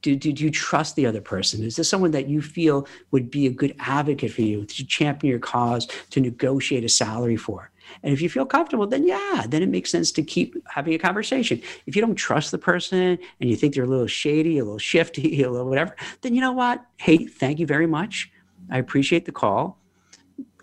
[0.02, 1.62] do, do, do you trust the other person?
[1.62, 5.30] Is this someone that you feel would be a good advocate for you to champion
[5.30, 7.70] your cause, to negotiate a salary for?
[8.02, 10.98] And if you feel comfortable, then yeah, then it makes sense to keep having a
[10.98, 11.60] conversation.
[11.86, 14.78] If you don't trust the person and you think they're a little shady, a little
[14.78, 16.84] shifty, a little whatever, then you know what?
[16.98, 18.30] Hey, thank you very much.
[18.70, 19.78] I appreciate the call.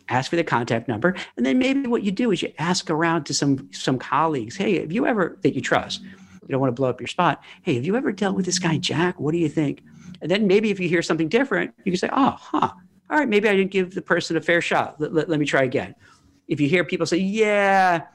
[0.10, 1.16] Ask for the contact number.
[1.36, 4.80] And then maybe what you do is you ask around to some some colleagues, hey,
[4.80, 6.02] have you ever that you trust?
[6.48, 7.44] You don't want to blow up your spot.
[7.64, 9.20] Hey, have you ever dealt with this guy, Jack?
[9.20, 9.84] What do you think?
[10.22, 12.72] And then maybe if you hear something different, you can say, oh, huh.
[13.10, 15.00] All right, maybe I didn't give the person a fair shot.
[15.00, 15.96] Let, let, let me try again.
[16.48, 18.08] If you hear people say, yeah,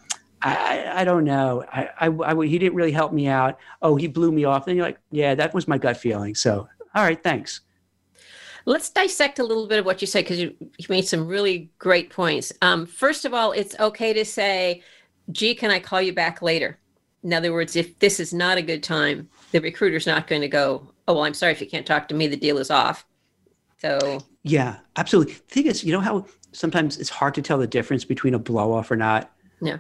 [0.43, 1.65] I, I don't know.
[1.73, 3.59] I, I, I, he didn't really help me out.
[3.81, 4.65] Oh, he blew me off.
[4.65, 6.35] Then you're like, yeah, that was my gut feeling.
[6.35, 7.61] So, all right, thanks.
[8.65, 11.71] Let's dissect a little bit of what you said because you, you made some really
[11.79, 12.53] great points.
[12.63, 14.83] Um, first of all, it's okay to say,
[15.31, 16.79] gee, can I call you back later?
[17.25, 20.49] In other words, if this is not a good time, the recruiter's not going to
[20.49, 23.05] go, oh, well, I'm sorry if you can't talk to me, the deal is off.
[23.79, 25.35] So, yeah, absolutely.
[25.35, 28.39] The thing is, you know how sometimes it's hard to tell the difference between a
[28.39, 29.31] blow off or not?
[29.61, 29.79] Yeah.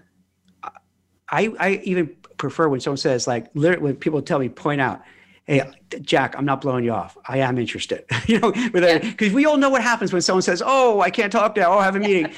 [1.30, 5.02] I, I even prefer when someone says, like, literally, when people tell me, point out,
[5.46, 5.62] hey,
[6.02, 7.16] Jack, I'm not blowing you off.
[7.26, 8.04] I am interested.
[8.26, 9.35] you know, because yeah.
[9.35, 11.72] we all know what happens when someone says, oh, I can't talk now.
[11.72, 12.30] Oh, I have a meeting.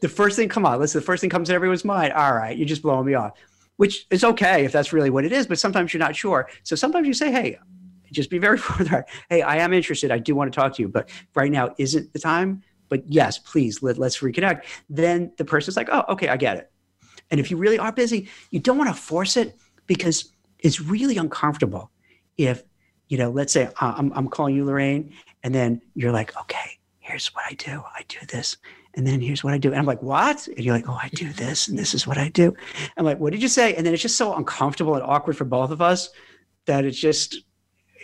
[0.00, 2.12] the first thing, come on, let's, the first thing comes to everyone's mind.
[2.12, 3.32] All right, you're just blowing me off
[3.76, 6.48] which is okay if that's really what it is, but sometimes you're not sure.
[6.62, 7.58] So sometimes you say, hey,
[8.12, 9.04] just be very forthright.
[9.28, 10.10] Hey, I am interested.
[10.10, 12.62] I do want to talk to you, but right now isn't the time.
[12.92, 14.64] But yes, please let, let's reconnect.
[14.90, 16.70] Then the person's like, oh, okay, I get it.
[17.30, 21.16] And if you really are busy, you don't want to force it because it's really
[21.16, 21.90] uncomfortable
[22.36, 22.62] if,
[23.08, 26.78] you know, let's say uh, I'm, I'm calling you, Lorraine, and then you're like, okay,
[26.98, 27.82] here's what I do.
[27.96, 28.58] I do this
[28.92, 29.70] and then here's what I do.
[29.70, 30.46] And I'm like, what?
[30.48, 32.54] And you're like, oh, I do this, and this is what I do.
[32.98, 33.74] I'm like, what did you say?
[33.74, 36.10] And then it's just so uncomfortable and awkward for both of us
[36.66, 37.36] that it's just,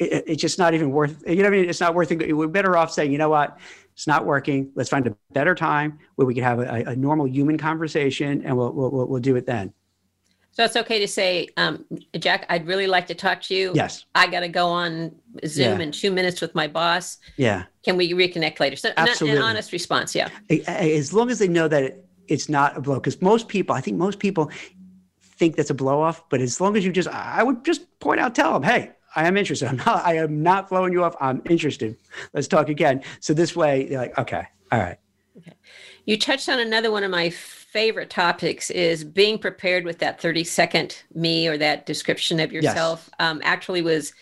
[0.01, 1.23] it, it's just not even worth.
[1.27, 1.69] You know what I mean?
[1.69, 2.35] It's not worth it.
[2.35, 3.59] We're better off saying, you know what?
[3.99, 4.71] It's not working.
[4.77, 8.57] Let's find a better time where we can have a, a normal human conversation, and
[8.57, 9.73] we'll, we'll we'll do it then.
[10.53, 11.85] So it's okay to say, um,
[12.17, 13.73] Jack, I'd really like to talk to you.
[13.75, 14.05] Yes.
[14.15, 15.87] I got to go on Zoom yeah.
[15.87, 17.19] in two minutes with my boss.
[17.37, 17.65] Yeah.
[17.83, 18.77] Can we reconnect later?
[18.77, 19.37] So Absolutely.
[19.37, 20.15] an honest response.
[20.15, 20.29] Yeah.
[20.49, 23.97] As long as they know that it's not a blow, because most people, I think
[23.97, 24.49] most people
[25.23, 28.21] think that's a blow off, but as long as you just, I would just point
[28.21, 29.67] out, tell them, hey, I am interested.
[29.69, 31.17] I'm not, I am not blowing you off.
[31.21, 31.97] I'm interested.
[32.33, 33.03] Let's talk again.
[33.19, 34.97] So this way, they're like, okay, all right.
[35.37, 35.55] Okay.
[36.07, 40.45] You touched on another one of my favorite topics is being prepared with that 30
[40.45, 43.11] second me or that description of yourself.
[43.19, 43.29] Yes.
[43.29, 44.13] Um, actually, was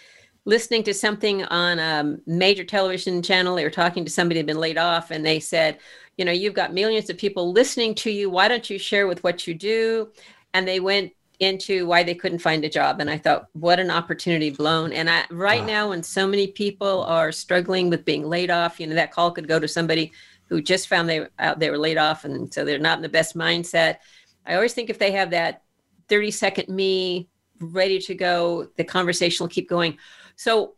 [0.46, 3.54] listening to something on a major television channel.
[3.54, 5.78] They were talking to somebody who'd been laid off, and they said,
[6.16, 8.30] You know, you've got millions of people listening to you.
[8.30, 10.08] Why don't you share with what you do?
[10.54, 13.90] And they went into why they couldn't find a job and i thought what an
[13.90, 15.66] opportunity blown and i right wow.
[15.66, 19.30] now when so many people are struggling with being laid off you know that call
[19.30, 20.12] could go to somebody
[20.48, 23.08] who just found they out they were laid off and so they're not in the
[23.08, 23.98] best mindset.
[24.46, 25.62] I always think if they have that
[26.08, 29.98] 30 second me ready to go, the conversation will keep going.
[30.36, 30.74] So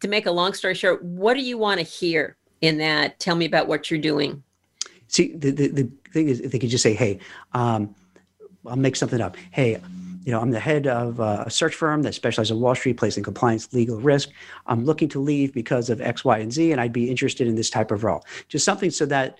[0.00, 3.20] to make a long story short, what do you want to hear in that?
[3.20, 4.42] Tell me about what you're doing.
[5.06, 7.20] See, the, the, the thing is, if they could just say, hey,
[7.52, 7.94] um,
[8.66, 9.36] I'll make something up.
[9.50, 9.80] Hey,
[10.24, 12.96] you know, I'm the head of uh, a search firm that specializes in Wall Street,
[12.96, 14.30] placing compliance, legal risk.
[14.66, 17.56] I'm looking to leave because of X, Y, and Z, and I'd be interested in
[17.56, 18.24] this type of role.
[18.48, 19.36] Just something so that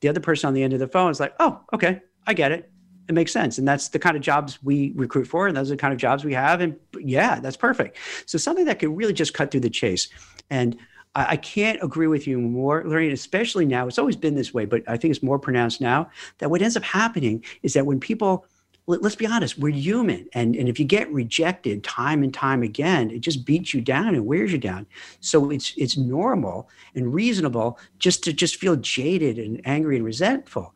[0.00, 2.52] the other person on the end of the phone is like, oh, okay, I get
[2.52, 2.70] it.
[3.08, 3.58] It makes sense.
[3.58, 5.98] And that's the kind of jobs we recruit for, and those are the kind of
[5.98, 6.60] jobs we have.
[6.60, 7.96] And yeah, that's perfect.
[8.26, 10.08] So something that could really just cut through the chase.
[10.48, 10.78] And
[11.16, 13.88] I, can't agree with you more, Lorraine, especially now.
[13.88, 16.76] It's always been this way, but I think it's more pronounced now that what ends
[16.76, 18.46] up happening is that when people
[18.86, 20.28] let, us be honest, we're human.
[20.32, 24.14] And, and if you get rejected time and time again, it just beats you down
[24.14, 24.86] and wears you down.
[25.20, 30.74] So it's it's normal and reasonable just to just feel jaded and angry and resentful.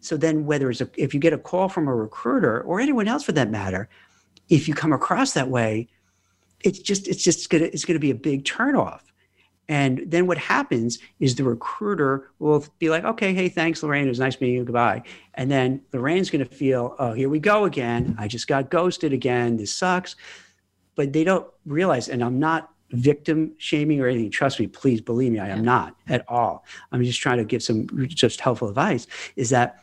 [0.00, 3.08] So then whether it's a, if you get a call from a recruiter or anyone
[3.08, 3.88] else for that matter,
[4.48, 5.88] if you come across that way,
[6.60, 9.00] it's just it's just gonna it's gonna be a big turnoff.
[9.68, 14.06] And then what happens is the recruiter will be like, okay, hey, thanks, Lorraine.
[14.06, 14.64] It was nice meeting you.
[14.64, 15.02] Goodbye.
[15.34, 18.14] And then Lorraine's going to feel, oh, here we go again.
[18.18, 19.56] I just got ghosted again.
[19.56, 20.14] This sucks.
[20.94, 24.30] But they don't realize, and I'm not victim shaming or anything.
[24.30, 26.64] Trust me, please believe me, I am not at all.
[26.92, 29.82] I'm just trying to give some just helpful advice is that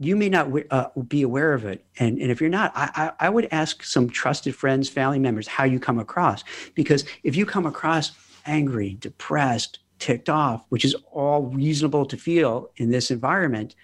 [0.00, 1.84] you may not uh, be aware of it.
[1.98, 5.46] And, and if you're not, I, I, I would ask some trusted friends, family members,
[5.48, 6.44] how you come across.
[6.74, 8.12] Because if you come across,
[8.48, 13.74] angry, depressed, ticked off, which is all reasonable to feel in this environment,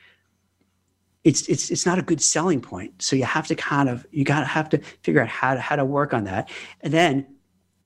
[1.25, 3.01] it's it's it's not a good selling point.
[3.03, 5.61] So you have to kind of you got to have to figure out how to
[5.61, 6.51] how to work on that.
[6.83, 7.27] And then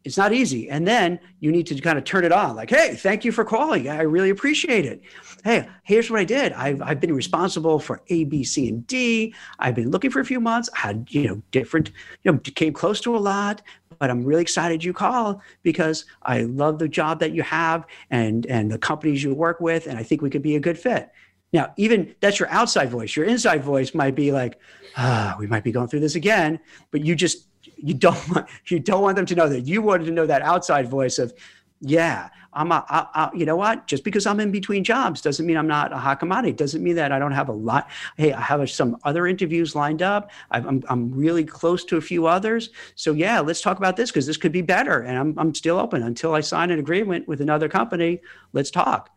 [0.04, 0.70] it's not easy.
[0.70, 3.44] And then you need to kind of turn it on like, hey, thank you for
[3.44, 3.88] calling.
[3.88, 5.02] I really appreciate it.
[5.44, 6.52] Hey, here's what I did.
[6.52, 9.34] I've, I've been responsible for A, B, C, and D.
[9.58, 11.90] I've been looking for a few months, I had, you know, different,
[12.22, 13.60] you know, came close to a lot,
[13.98, 18.46] but I'm really excited you call because I love the job that you have and,
[18.46, 19.86] and the companies you work with.
[19.86, 21.10] And I think we could be a good fit.
[21.52, 23.16] Now, even that's your outside voice.
[23.16, 24.60] Your inside voice might be like,
[24.96, 28.78] ah, we might be going through this again, but you just you don't want you
[28.78, 31.32] don't want them to know that you wanted to know that outside voice of
[31.80, 33.86] yeah i'm a, I, I, you know what?
[33.86, 36.52] Just because i'm in between jobs doesn't mean i'm not a hot commodity.
[36.52, 37.88] Doesn't mean that i don't have a lot.
[38.16, 40.30] Hey i have some other interviews lined up.
[40.50, 42.70] I'm, I'm really close to a few others.
[42.94, 45.00] So yeah let's talk about this because this could be better.
[45.00, 46.02] And I'm, I'm still open.
[46.02, 48.20] Until i sign an agreement with another company
[48.52, 49.10] let's talk.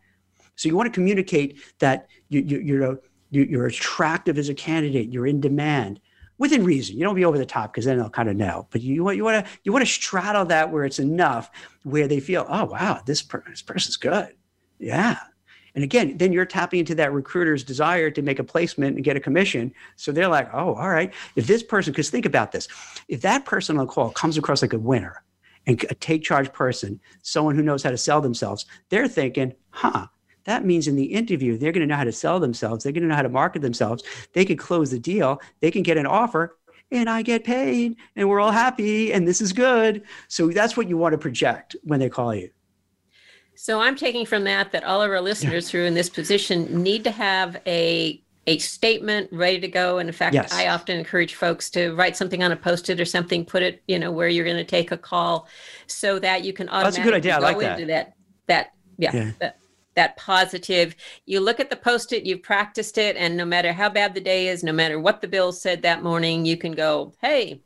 [0.56, 3.00] So you want to communicate that you, you, you're,
[3.30, 5.08] you're attractive as a candidate.
[5.10, 6.00] You're in demand
[6.42, 6.98] within reason.
[6.98, 8.66] You don't be over the top because then they'll kind of know.
[8.70, 11.52] But you want you want to you want to straddle that where it's enough
[11.84, 14.34] where they feel, oh wow, this per- this person's good.
[14.80, 15.20] Yeah.
[15.76, 19.16] And again, then you're tapping into that recruiter's desire to make a placement and get
[19.16, 19.72] a commission.
[19.94, 21.14] So they're like, oh, all right.
[21.36, 22.66] If this person, because think about this,
[23.06, 25.22] if that person on the call comes across like a winner
[25.68, 30.08] and a take charge person, someone who knows how to sell themselves, they're thinking, huh,
[30.44, 32.84] that means in the interview, they're going to know how to sell themselves.
[32.84, 34.02] They're going to know how to market themselves.
[34.32, 35.40] They can close the deal.
[35.60, 36.56] They can get an offer
[36.90, 40.02] and I get paid and we're all happy and this is good.
[40.28, 42.50] So that's what you want to project when they call you.
[43.54, 46.82] So I'm taking from that that all of our listeners who are in this position
[46.82, 49.98] need to have a a statement ready to go.
[49.98, 50.52] And in fact, yes.
[50.52, 54.00] I often encourage folks to write something on a post-it or something, put it, you
[54.00, 55.46] know, where you're going to take a call
[55.86, 57.36] so that you can automatically That's a good idea.
[57.36, 57.86] I like that.
[57.86, 58.14] that.
[58.48, 59.30] That yeah, yeah.
[59.38, 59.58] That,
[59.94, 60.94] that positive.
[61.26, 64.20] You look at the post it, you've practiced it, and no matter how bad the
[64.20, 67.60] day is, no matter what the bill said that morning, you can go, hey,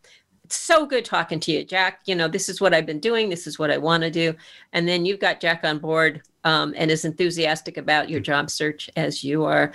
[0.45, 2.01] it's so good talking to you, Jack.
[2.07, 3.29] You know, this is what I've been doing.
[3.29, 4.33] This is what I want to do.
[4.73, 8.89] And then you've got Jack on board um, and is enthusiastic about your job search
[8.95, 9.73] as you are.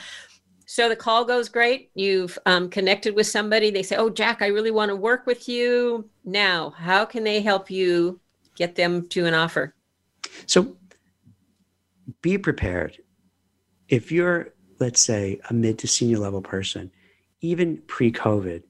[0.66, 1.92] So the call goes great.
[1.96, 3.70] You've um, connected with somebody.
[3.70, 6.10] They say, Oh, Jack, I really want to work with you.
[6.24, 8.22] Now, how can they help you
[8.56, 9.76] get them to an offer?
[10.46, 10.78] So
[12.22, 12.98] be prepared.
[13.90, 16.92] If you're, let's say, a mid to senior level person,
[17.42, 18.64] even pre COVID,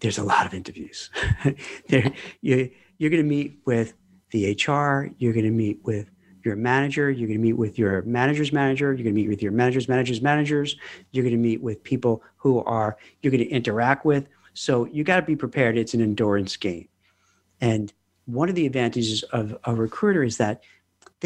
[0.00, 1.10] there's a lot of interviews.
[1.88, 3.94] there, you, you're going to meet with
[4.30, 6.10] the HR, you're going to meet with
[6.44, 9.42] your manager, you're going to meet with your manager's manager, you're going to meet with
[9.42, 10.76] your manager's manager's managers,
[11.10, 14.28] you're going to meet with people who are you're going to interact with.
[14.54, 15.76] So you got to be prepared.
[15.76, 16.88] It's an endurance game.
[17.60, 17.92] And
[18.26, 20.62] one of the advantages of a recruiter is that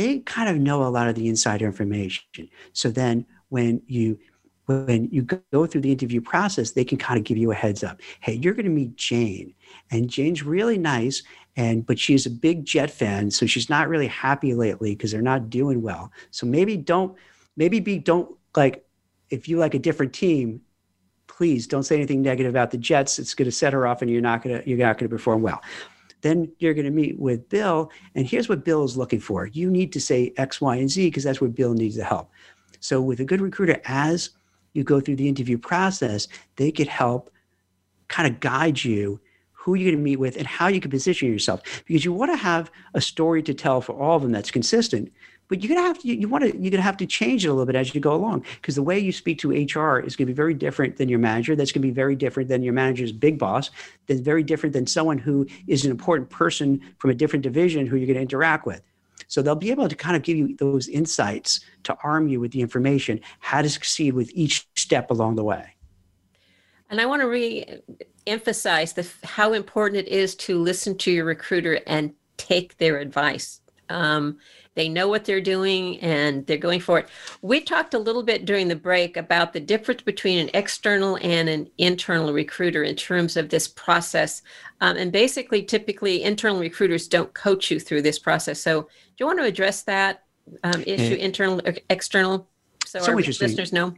[0.00, 2.48] they kind of know a lot of the insider information.
[2.72, 4.18] So then when you
[4.66, 7.82] when you go through the interview process, they can kind of give you a heads
[7.82, 8.00] up.
[8.20, 9.52] Hey, you're going to meet Jane,
[9.90, 11.24] and Jane's really nice,
[11.56, 15.22] and but she's a big Jet fan, so she's not really happy lately because they're
[15.22, 16.12] not doing well.
[16.30, 17.16] So maybe don't,
[17.56, 18.86] maybe be don't like
[19.28, 20.60] if you like a different team,
[21.26, 23.18] please don't say anything negative about the Jets.
[23.18, 25.14] It's going to set her off, and you're not going to you're not going to
[25.14, 25.60] perform well.
[26.22, 29.46] Then you're going to meet with Bill, and here's what Bill is looking for.
[29.46, 32.30] You need to say X, Y, and Z because that's where Bill needs the help.
[32.80, 34.30] So with a good recruiter, as
[34.72, 37.30] you go through the interview process, they could help
[38.08, 39.20] kind of guide you
[39.52, 42.32] who you're going to meet with and how you can position yourself because you want
[42.32, 45.12] to have a story to tell for all of them that's consistent
[45.50, 47.52] but you're gonna have to you, want to you're gonna have to change it a
[47.52, 50.26] little bit as you go along because the way you speak to HR is gonna
[50.26, 51.56] be very different than your manager.
[51.56, 53.70] That's gonna be very different than your manager's big boss.
[54.06, 57.96] That's very different than someone who is an important person from a different division who
[57.96, 58.80] you're gonna interact with.
[59.26, 62.52] So they'll be able to kind of give you those insights to arm you with
[62.52, 65.74] the information how to succeed with each step along the way.
[66.90, 71.80] And I want to re-emphasize the how important it is to listen to your recruiter
[71.86, 73.60] and take their advice.
[73.88, 74.38] Um,
[74.76, 77.08] they know what they're doing and they're going for it.
[77.42, 81.48] We talked a little bit during the break about the difference between an external and
[81.48, 84.42] an internal recruiter in terms of this process.
[84.80, 88.60] Um, and basically, typically, internal recruiters don't coach you through this process.
[88.60, 90.24] So, do you want to address that
[90.62, 91.24] um, issue, yeah.
[91.24, 92.48] internal, external,
[92.86, 93.94] so, so our listeners know?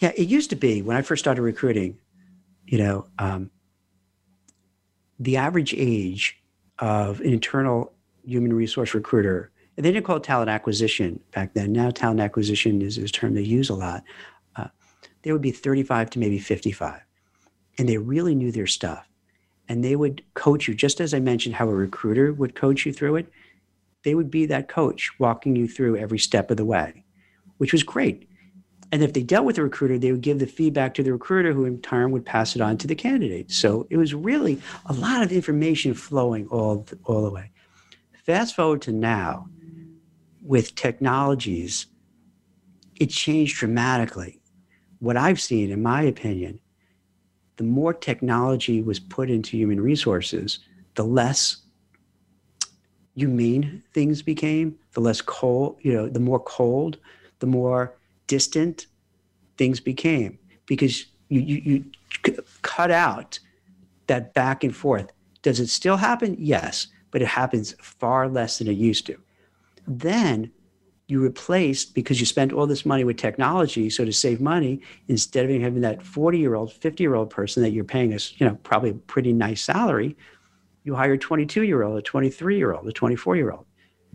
[0.00, 1.96] Yeah, it used to be when I first started recruiting,
[2.66, 3.50] you know, um,
[5.20, 6.42] the average age
[6.80, 7.92] of an internal
[8.24, 11.72] human resource recruiter they didn't call it talent acquisition back then.
[11.72, 14.04] Now, talent acquisition is, a term they use a lot.
[14.56, 14.68] Uh,
[15.22, 17.00] they would be 35 to maybe 55,
[17.78, 19.08] and they really knew their stuff.
[19.68, 22.92] And they would coach you, just as I mentioned how a recruiter would coach you
[22.92, 23.32] through it.
[24.02, 27.04] They would be that coach walking you through every step of the way,
[27.58, 28.28] which was great.
[28.90, 31.52] And if they dealt with the recruiter, they would give the feedback to the recruiter,
[31.52, 33.50] who in turn would pass it on to the candidate.
[33.50, 37.52] So it was really a lot of information flowing all, all the way
[38.22, 39.48] Fast forward to now,
[40.42, 41.86] with technologies,
[42.96, 44.40] it changed dramatically.
[44.98, 46.60] What I've seen, in my opinion,
[47.56, 50.60] the more technology was put into human resources,
[50.94, 51.58] the less
[53.14, 56.98] humane things became, the less cold, you know, the more cold,
[57.40, 57.94] the more
[58.26, 58.86] distant
[59.58, 63.38] things became because you, you, you cut out
[64.06, 65.12] that back and forth.
[65.42, 66.36] Does it still happen?
[66.38, 69.18] Yes, but it happens far less than it used to.
[69.86, 70.50] Then
[71.08, 73.90] you replace because you spent all this money with technology.
[73.90, 77.62] So to save money, instead of having that 40 year old, 50 year old person
[77.62, 80.16] that you're paying us, you know, probably a pretty nice salary,
[80.84, 83.66] you hire a 22 year old, a 23 year old, a 24 year old.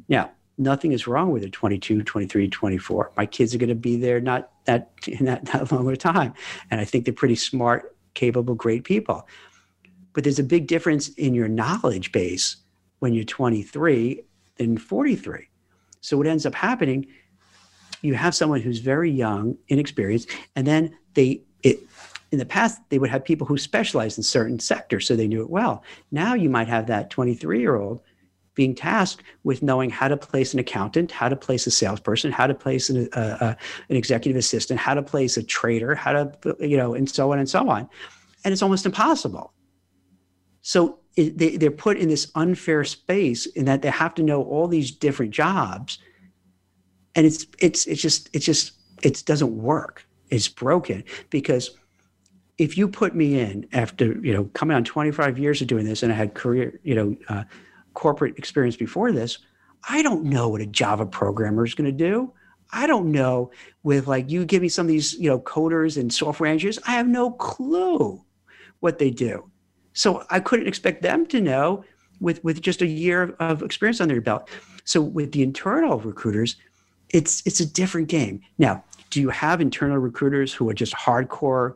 [0.10, 3.12] Now, nothing is wrong with a 22, 23, 24.
[3.16, 5.98] My kids are going to be there not that in that, that long of a
[5.98, 6.34] time.
[6.72, 9.28] And I think they're pretty smart, capable, great people.
[10.14, 12.56] But there's a big difference in your knowledge base
[13.00, 14.24] when you're 23
[14.56, 15.48] than 43.
[16.08, 17.06] So what ends up happening,
[18.02, 21.80] you have someone who's very young, inexperienced, and then they it
[22.32, 25.42] in the past they would have people who specialized in certain sectors so they knew
[25.42, 25.84] it well.
[26.10, 28.00] Now you might have that 23 year old
[28.54, 32.48] being tasked with knowing how to place an accountant, how to place a salesperson, how
[32.48, 33.58] to place an, an
[33.90, 37.50] executive assistant, how to place a trader, how to, you know, and so on and
[37.50, 37.90] so on.
[38.46, 39.52] And it's almost impossible.
[40.62, 44.68] So they, they're put in this unfair space in that they have to know all
[44.68, 45.98] these different jobs.
[47.16, 50.08] And it's, it's, it's just, it's just, it doesn't work.
[50.30, 51.72] It's broken because
[52.58, 56.04] if you put me in after, you know, coming on 25 years of doing this
[56.04, 57.44] and I had career, you know, uh,
[57.94, 59.40] corporate experience before this,
[59.90, 62.32] I don't know what a Java programmer is going to do.
[62.72, 63.52] I don't know
[63.84, 66.92] with like you give me some of these, you know, coders and software engineers, I
[66.92, 68.24] have no clue
[68.82, 69.50] what they do.
[69.98, 71.84] So I couldn't expect them to know
[72.20, 74.50] with with just a year of experience on their belt.
[74.86, 76.56] So with the internal recruiters,
[77.10, 78.42] it's it's a different game.
[78.58, 81.76] Now, do you have internal recruiters who are just hardcore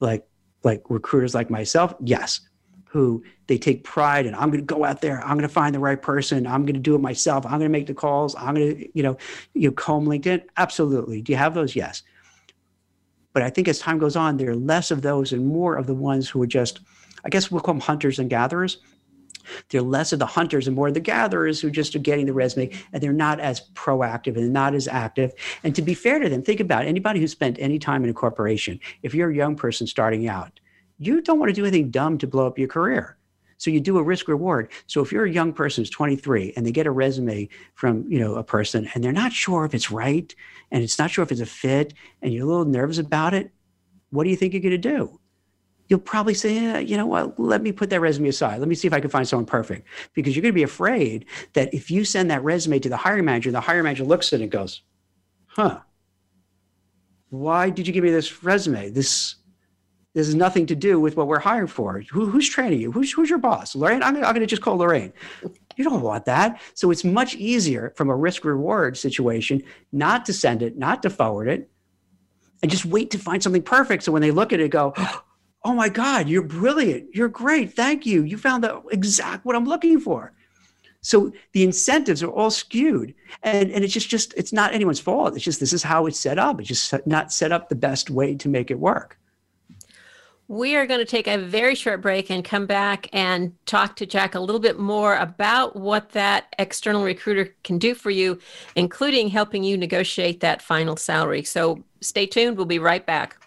[0.00, 0.26] like
[0.62, 1.94] like recruiters like myself?
[2.00, 2.40] Yes
[2.94, 4.36] who they take pride in.
[4.36, 5.20] I'm going to go out there.
[5.22, 6.46] I'm going to find the right person.
[6.46, 7.44] I'm going to do it myself.
[7.44, 8.36] I'm going to make the calls.
[8.36, 9.16] I'm going to, you know,
[9.52, 10.44] you know, comb LinkedIn.
[10.56, 11.20] Absolutely.
[11.20, 11.74] Do you have those?
[11.74, 12.04] Yes.
[13.32, 15.88] But I think as time goes on, there are less of those and more of
[15.88, 16.82] the ones who are just,
[17.24, 18.78] I guess we'll call them hunters and gatherers.
[19.68, 22.32] They're less of the hunters and more of the gatherers who just are getting the
[22.32, 25.32] resume and they're not as proactive and not as active.
[25.62, 26.88] And to be fair to them, think about it.
[26.88, 28.80] anybody who spent any time in a corporation.
[29.02, 30.60] If you're a young person starting out,
[30.98, 33.18] you don't want to do anything dumb to blow up your career.
[33.56, 34.70] So you do a risk reward.
[34.86, 38.18] So if you're a young person who's 23 and they get a resume from, you
[38.18, 40.34] know, a person and they're not sure if it's right
[40.70, 43.52] and it's not sure if it's a fit and you're a little nervous about it,
[44.10, 45.18] what do you think you're going to do?
[45.88, 48.58] You'll probably say, yeah, you know what, let me put that resume aside.
[48.58, 49.86] Let me see if I can find someone perfect.
[50.14, 53.26] Because you're going to be afraid that if you send that resume to the hiring
[53.26, 54.82] manager, the hiring manager looks at it and goes,
[55.46, 55.80] huh,
[57.28, 58.90] why did you give me this resume?
[58.90, 59.36] This
[60.14, 62.00] this has nothing to do with what we're hiring for.
[62.12, 62.92] Who, who's training you?
[62.92, 63.74] Who's, who's your boss?
[63.74, 64.00] Lorraine?
[64.00, 65.12] I'm, I'm going to just call Lorraine.
[65.74, 66.60] You don't want that.
[66.74, 69.60] So it's much easier from a risk reward situation
[69.90, 71.68] not to send it, not to forward it,
[72.62, 74.04] and just wait to find something perfect.
[74.04, 74.94] So when they look at it, go,
[75.64, 77.14] oh my God, you're brilliant.
[77.14, 77.72] You're great.
[77.72, 78.22] Thank you.
[78.22, 80.32] You found the exact what I'm looking for.
[81.00, 83.14] So the incentives are all skewed.
[83.42, 85.34] And, and it's just, just, it's not anyone's fault.
[85.34, 86.60] It's just, this is how it's set up.
[86.60, 89.18] It's just not set up the best way to make it work.
[90.48, 94.06] We are going to take a very short break and come back and talk to
[94.06, 98.38] Jack a little bit more about what that external recruiter can do for you,
[98.76, 101.44] including helping you negotiate that final salary.
[101.44, 102.58] So stay tuned.
[102.58, 103.38] We'll be right back.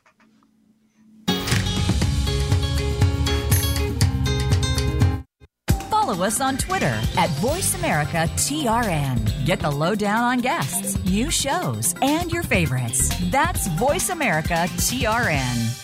[6.08, 9.46] Follow us on Twitter at VoiceAmericaTRN.
[9.46, 13.12] Get the lowdown on guests, new shows, and your favorites.
[13.30, 15.84] That's VoiceAmericaTRN.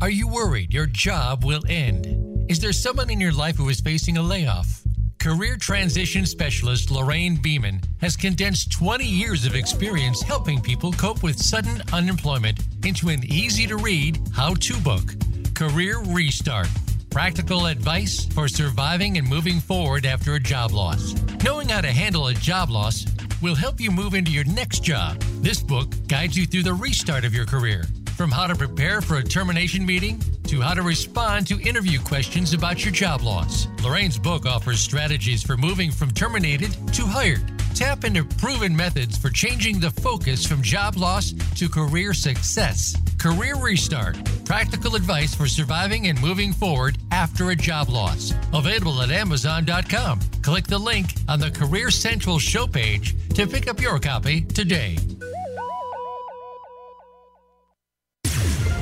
[0.00, 2.06] Are you worried your job will end?
[2.48, 4.84] Is there someone in your life who is facing a layoff?
[5.18, 11.42] Career transition specialist Lorraine Beeman has condensed 20 years of experience helping people cope with
[11.42, 15.12] sudden unemployment into an easy to read how to book.
[15.56, 16.68] Career Restart.
[17.12, 21.12] Practical advice for surviving and moving forward after a job loss.
[21.44, 23.04] Knowing how to handle a job loss
[23.42, 25.20] will help you move into your next job.
[25.42, 27.84] This book guides you through the restart of your career
[28.16, 32.54] from how to prepare for a termination meeting to how to respond to interview questions
[32.54, 33.68] about your job loss.
[33.84, 37.42] Lorraine's book offers strategies for moving from terminated to hired
[37.74, 42.96] Tap into proven methods for changing the focus from job loss to career success.
[43.18, 48.34] Career Restart practical advice for surviving and moving forward after a job loss.
[48.52, 50.20] Available at Amazon.com.
[50.42, 54.98] Click the link on the Career Central show page to pick up your copy today.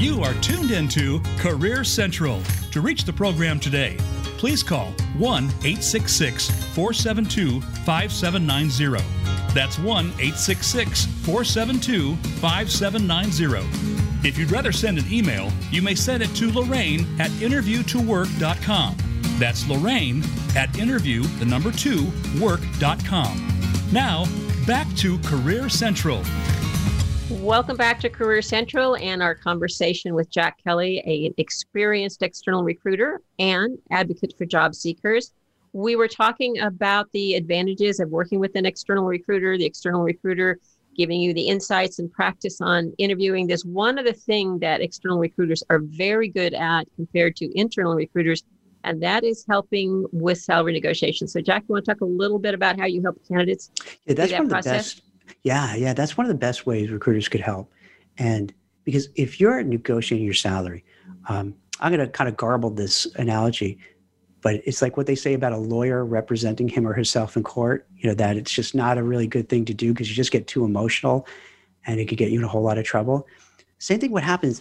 [0.00, 2.40] You are tuned into Career Central.
[2.72, 3.98] To reach the program today,
[4.38, 9.04] please call 1 866 472 5790.
[9.52, 14.26] That's 1 866 472 5790.
[14.26, 18.96] If you'd rather send an email, you may send it to Lorraine at interviewtowork.com.
[19.38, 20.24] That's Lorraine
[20.56, 23.90] at interview, the number two, work.com.
[23.92, 24.24] Now,
[24.66, 26.22] back to Career Central.
[27.30, 33.22] Welcome back to Career Central and our conversation with Jack Kelley, an experienced external recruiter
[33.38, 35.32] and advocate for job seekers.
[35.72, 40.58] We were talking about the advantages of working with an external recruiter, the external recruiter
[40.96, 43.46] giving you the insights and practice on interviewing.
[43.46, 48.42] There's one other thing that external recruiters are very good at compared to internal recruiters,
[48.82, 51.32] and that is helping with salary negotiations.
[51.32, 53.70] So, Jack, you want to talk a little bit about how you help candidates?
[54.04, 54.94] Yeah, that's that one of the process?
[54.94, 55.02] best.
[55.42, 57.72] Yeah, yeah, that's one of the best ways recruiters could help.
[58.18, 58.52] And
[58.84, 60.84] because if you're negotiating your salary,
[61.28, 63.78] um, I'm going to kind of garble this analogy,
[64.42, 67.86] but it's like what they say about a lawyer representing him or herself in court.
[67.96, 70.32] You know that it's just not a really good thing to do because you just
[70.32, 71.26] get too emotional,
[71.86, 73.26] and it could get you in a whole lot of trouble.
[73.78, 74.12] Same thing.
[74.12, 74.60] What happens?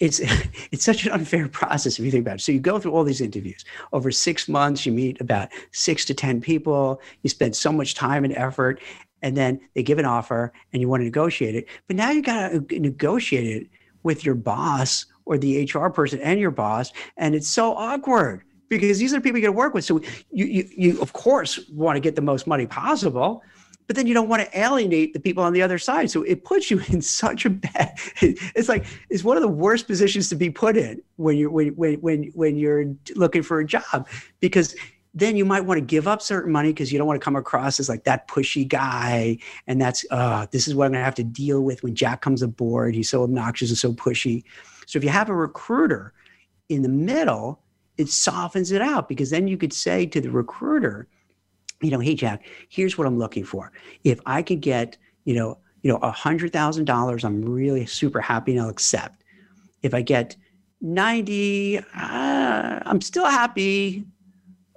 [0.00, 0.20] It's
[0.72, 2.40] it's such an unfair process if you think about it.
[2.40, 4.84] So you go through all these interviews over six months.
[4.86, 7.00] You meet about six to ten people.
[7.22, 8.80] You spend so much time and effort,
[9.24, 11.66] and then they give an offer and you want to negotiate it.
[11.88, 13.68] But now you got to negotiate it
[14.02, 18.98] with your boss or the HR person and your boss, and it's so awkward because
[18.98, 19.86] these are the people you got to work with.
[19.86, 23.42] So you, you you of course want to get the most money possible,
[23.86, 26.10] but then you don't want to alienate the people on the other side.
[26.10, 27.98] So it puts you in such a bad.
[28.20, 31.68] It's like it's one of the worst positions to be put in when you're when
[31.76, 32.84] when when when you're
[33.16, 34.06] looking for a job
[34.40, 34.76] because
[35.14, 37.36] then you might want to give up certain money because you don't want to come
[37.36, 39.38] across as like that pushy guy.
[39.68, 42.20] And that's, uh, this is what I'm going to have to deal with when Jack
[42.20, 42.94] comes aboard.
[42.94, 44.42] He's so obnoxious and so pushy.
[44.86, 46.12] So if you have a recruiter
[46.68, 47.60] in the middle,
[47.96, 51.06] it softens it out because then you could say to the recruiter,
[51.80, 53.70] you know, hey, Jack, here's what I'm looking for.
[54.02, 58.20] If I could get, you know, you know, a hundred thousand dollars, I'm really super
[58.20, 59.22] happy and I'll accept.
[59.82, 60.34] If I get
[60.80, 64.04] 90, uh, I'm still happy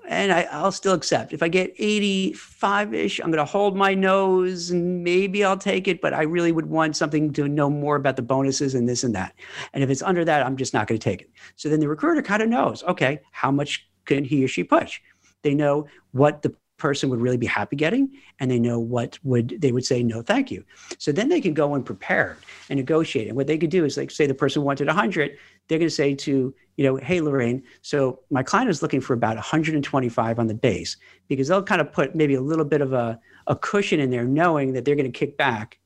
[0.08, 1.34] and I, will still accept.
[1.34, 5.88] If I get 85 ish, I'm going to hold my nose and maybe I'll take
[5.88, 9.04] it, but I really would want something to know more about the bonuses and this
[9.04, 9.36] and that.
[9.74, 11.30] And if it's under that, I'm just not going to take it.
[11.58, 15.02] So then the recruiter kind of knows okay, how much can he or she push?
[15.44, 19.56] They know what the person would really be happy getting and they know what would
[19.60, 20.64] they would say no thank you
[21.00, 22.38] so then they can go and prepare
[22.70, 25.38] and negotiate and what they could do is like say the person wanted 100
[25.68, 29.14] they're going to say to you know hey lorraine so my client is looking for
[29.14, 30.98] about 125 on the base
[31.28, 34.26] because they'll kind of put maybe a little bit of a, a cushion in there
[34.26, 35.80] knowing that they're going to kick back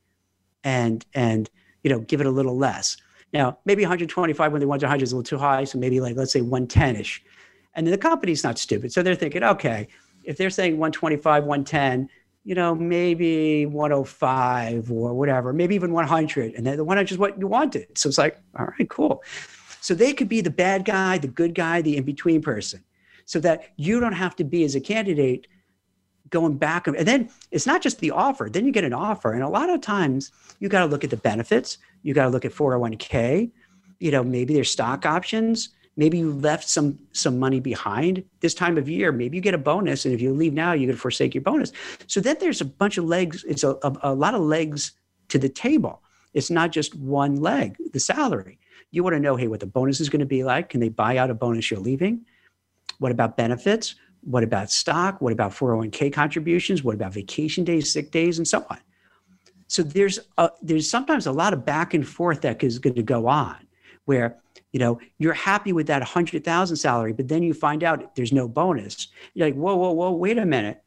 [0.64, 1.50] and and
[1.84, 2.98] you know give it a little less
[3.34, 6.16] now maybe 125 when they want 100 is a little too high so maybe like
[6.16, 7.22] let's say 110ish
[7.74, 9.88] and then the company's not stupid so they're thinking okay
[10.24, 12.10] if they're saying 125, 110,
[12.44, 16.54] you know, maybe 105 or whatever, maybe even 100.
[16.54, 17.98] And then the 100 is what you wanted.
[17.98, 19.24] So it's like, all right, cool.
[19.82, 22.84] So they could be the bad guy, the good guy, the in between person,
[23.26, 25.48] so that you don't have to be as a candidate
[26.30, 29.44] going back and then it's not just the offer then you get an offer and
[29.44, 32.46] a lot of times you got to look at the benefits you got to look
[32.46, 33.52] at 401k
[34.00, 38.78] you know maybe there's stock options maybe you left some some money behind this time
[38.78, 41.34] of year maybe you get a bonus and if you leave now you could forsake
[41.36, 41.72] your bonus.
[42.08, 44.94] So then there's a bunch of legs it's a, a, a lot of legs
[45.30, 46.02] to the table.
[46.34, 48.58] It's not just one leg the salary
[48.92, 50.90] you want to know hey what the bonus is going to be like can they
[50.90, 52.26] buy out a bonus you're leaving
[53.00, 55.20] what about benefits what about stock?
[55.20, 56.84] What about 401k contributions?
[56.84, 58.78] What about vacation days, sick days, and so on?
[59.68, 63.04] So there's a, there's sometimes a lot of back and forth that is going to
[63.04, 63.56] go on,
[64.06, 64.38] where
[64.74, 68.34] you know you're happy with that hundred thousand salary, but then you find out there's
[68.34, 69.08] no bonus.
[69.34, 70.84] You're like, whoa, whoa, whoa, wait a minute.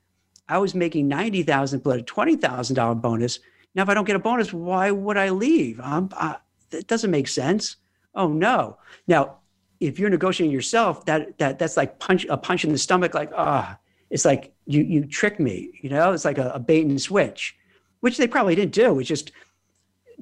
[0.48, 3.40] I was making ninety thousand plus a twenty thousand dollar bonus.
[3.74, 5.80] Now, if I don't get a bonus, why would I leave?
[5.80, 6.36] Um, uh,
[6.70, 7.76] that doesn't make sense.
[8.14, 8.78] Oh no.
[9.06, 9.38] Now
[9.80, 13.30] if you're negotiating yourself, that that that's like punch a punch in the stomach, like
[13.36, 16.86] ah, oh, it's like you you tricked me, you know, it's like a, a, bait
[16.86, 17.56] and switch,
[18.00, 18.98] which they probably didn't do.
[18.98, 19.32] It's just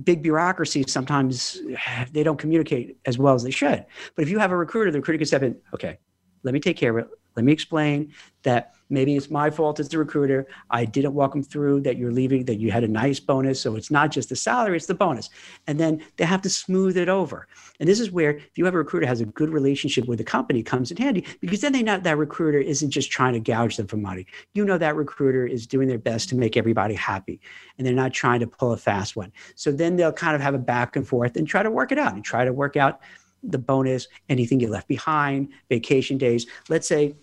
[0.02, 0.84] big bureaucracy.
[0.88, 1.60] Sometimes
[2.12, 3.84] they don't communicate as well as they should.
[4.16, 5.56] But if you have a recruiter, the recruiter can step in.
[5.74, 5.98] Okay,
[6.42, 7.10] let me take care of it.
[7.36, 8.12] Let me explain
[8.42, 10.46] that maybe it's my fault as the recruiter.
[10.70, 13.60] I didn't walk them through that you're leaving, that you had a nice bonus.
[13.60, 15.30] So it's not just the salary, it's the bonus.
[15.66, 17.48] And then they have to smooth it over.
[17.80, 20.24] And this is where if you have a recruiter has a good relationship with the
[20.24, 23.76] company comes in handy because then they know that recruiter isn't just trying to gouge
[23.76, 24.26] them for money.
[24.54, 27.40] You know that recruiter is doing their best to make everybody happy
[27.78, 29.32] and they're not trying to pull a fast one.
[29.54, 31.98] So then they'll kind of have a back and forth and try to work it
[31.98, 33.00] out and try to work out
[33.42, 36.46] the bonus, anything you left behind, vacation days.
[36.68, 37.14] Let's say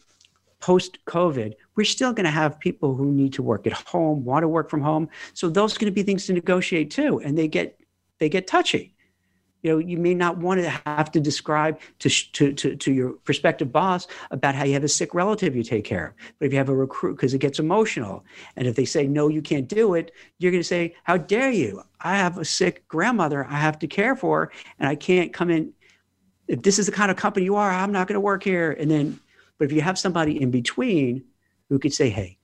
[0.60, 4.44] post COVID, we're still going to have people who need to work at home, want
[4.44, 5.10] to work from home.
[5.34, 7.80] So those are going to be things to negotiate too, and they get
[8.20, 8.96] they get touchy.
[9.62, 13.10] You know, you may not want to have to describe to, to, to, to your
[13.12, 16.14] prospective boss about how you have a sick relative you take care of.
[16.40, 18.24] But if you have a recruit, because it gets emotional,
[18.56, 21.52] and if they say no, you can't do it, you're going to say, "How dare
[21.52, 21.84] you?
[22.00, 25.74] I have a sick grandmother I have to care for, and I can't come in
[26.50, 28.72] if this is the kind of company you are, I'm not going to work here.
[28.72, 29.20] And then,
[29.60, 31.24] but if you have somebody in between
[31.68, 32.40] who could say, hey,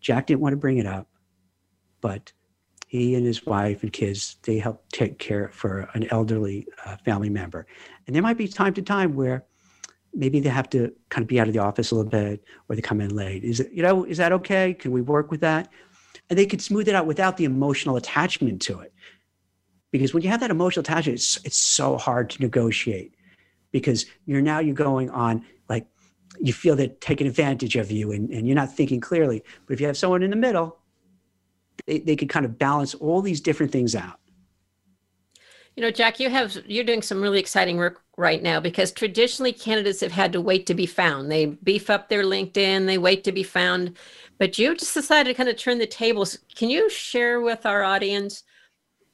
[0.00, 1.08] Jack didn't want to bring it up,
[2.00, 2.32] but
[2.86, 7.28] he and his wife and kids, they help take care for an elderly uh, family
[7.28, 7.66] member.
[8.06, 9.44] And there might be time to time where
[10.14, 12.76] maybe they have to kind of be out of the office a little bit or
[12.76, 13.42] they come in late.
[13.42, 14.74] Is it, you know, is that okay?
[14.74, 15.68] Can we work with that?
[16.30, 18.92] And they could smooth it out without the emotional attachment to it.
[19.90, 23.16] Because when you have that emotional attachment, it's, it's so hard to negotiate
[23.72, 25.86] because you're now you're going on like
[26.40, 29.42] you feel they're taking advantage of you and, and you're not thinking clearly.
[29.66, 30.78] But if you have someone in the middle,
[31.86, 34.20] they, they could kind of balance all these different things out.
[35.76, 39.52] You know, Jack, you have you're doing some really exciting work right now because traditionally
[39.52, 41.32] candidates have had to wait to be found.
[41.32, 43.96] They beef up their LinkedIn, they wait to be found,
[44.38, 46.38] but you just decided to kind of turn the tables.
[46.54, 48.44] Can you share with our audience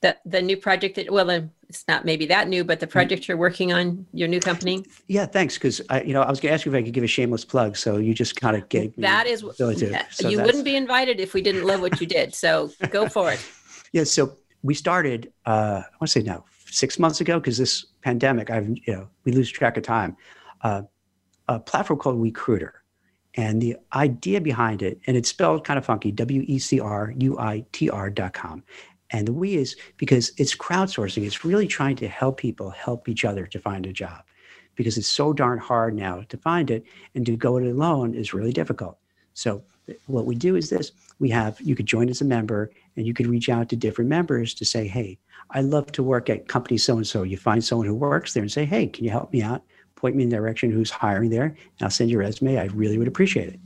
[0.03, 1.30] the the new project that well
[1.68, 2.90] it's not maybe that new but the mm.
[2.90, 6.40] project you're working on your new company yeah thanks because i you know i was
[6.40, 8.57] going to ask you if i could give a shameless plug so you just kind
[8.57, 12.01] of gave me that is so you wouldn't be invited if we didn't love what
[12.01, 13.44] you did so go for it
[13.92, 14.32] yeah so
[14.62, 18.68] we started uh i want to say now six months ago because this pandemic i've
[18.68, 20.16] you know we lose track of time
[20.62, 20.82] uh,
[21.51, 22.70] a platform called WeCruitr.
[23.34, 27.14] And the idea behind it, and it's spelled kind of funky, W E C R
[27.16, 28.64] U I T R dot com.
[29.12, 31.24] And the we is because it's crowdsourcing.
[31.24, 34.22] It's really trying to help people help each other to find a job
[34.76, 36.84] because it's so darn hard now to find it
[37.14, 38.98] and to go it alone is really difficult.
[39.34, 39.62] So
[40.06, 43.12] what we do is this, we have, you could join as a member and you
[43.12, 45.18] could reach out to different members to say, hey,
[45.50, 47.24] I love to work at company so-and-so.
[47.24, 49.64] You find someone who works there and say, hey, can you help me out?
[49.96, 52.58] Point me in the direction who's hiring there and I'll send your resume.
[52.58, 53.61] I really would appreciate it.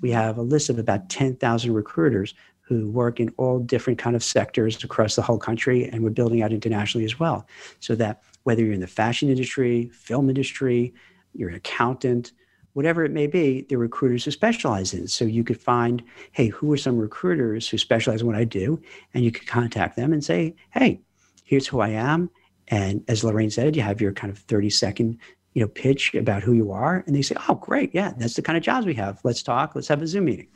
[0.00, 2.34] We have a list of about 10,000 recruiters
[2.68, 6.42] who work in all different kind of sectors across the whole country and we're building
[6.42, 7.46] out internationally as well.
[7.80, 10.92] So that whether you're in the fashion industry film industry
[11.32, 12.32] you're an accountant
[12.74, 16.02] whatever it may be the recruiters who specialize in so you could find
[16.32, 18.80] hey who are some recruiters who specialize in what i do?
[19.14, 21.00] And you could contact them and say hey
[21.44, 22.30] here's who i am.
[22.68, 25.18] And as lorraine said you have your kind of 30 second
[25.54, 27.02] you know pitch about who you are.
[27.06, 27.94] And they say oh great.
[27.94, 29.20] Yeah that's the kind of jobs we have.
[29.24, 29.74] Let's talk.
[29.74, 30.48] Let's have a zoom meeting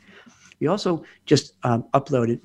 [0.63, 2.39] we also just um, uploaded,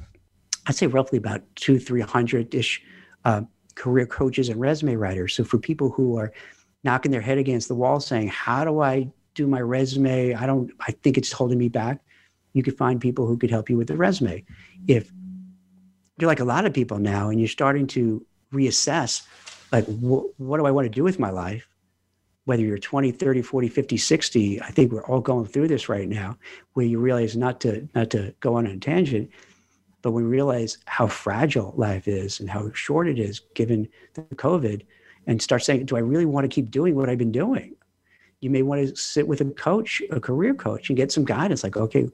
[0.67, 2.83] I'd say roughly about two, 300 ish
[3.25, 3.43] uh,
[3.77, 5.35] career coaches and resume writers.
[5.35, 6.33] So for people who are
[6.83, 10.35] knocking their head against the wall saying, How do I do my resume?
[10.35, 12.01] I don't, I think it's holding me back.
[12.55, 14.45] You could find people who could help you with the resume.
[14.89, 15.13] If
[16.19, 19.23] you're like a lot of people now and you're starting to reassess,
[19.71, 21.68] like, wh- what do I want to do with my life?
[22.49, 26.09] Whether you're 20, 30, 40, 50, 60, I think we're all going through this right
[26.09, 26.39] now,
[26.73, 29.29] where you realize not to not to go on a tangent,
[30.01, 34.87] but we realize how fragile life is and how short it is given the COVID,
[35.27, 37.75] and start saying, do I really want to keep doing what I've been doing?
[38.41, 41.63] You may want to sit with a coach, a career coach, and get some guidance.
[41.63, 42.09] Like, okay,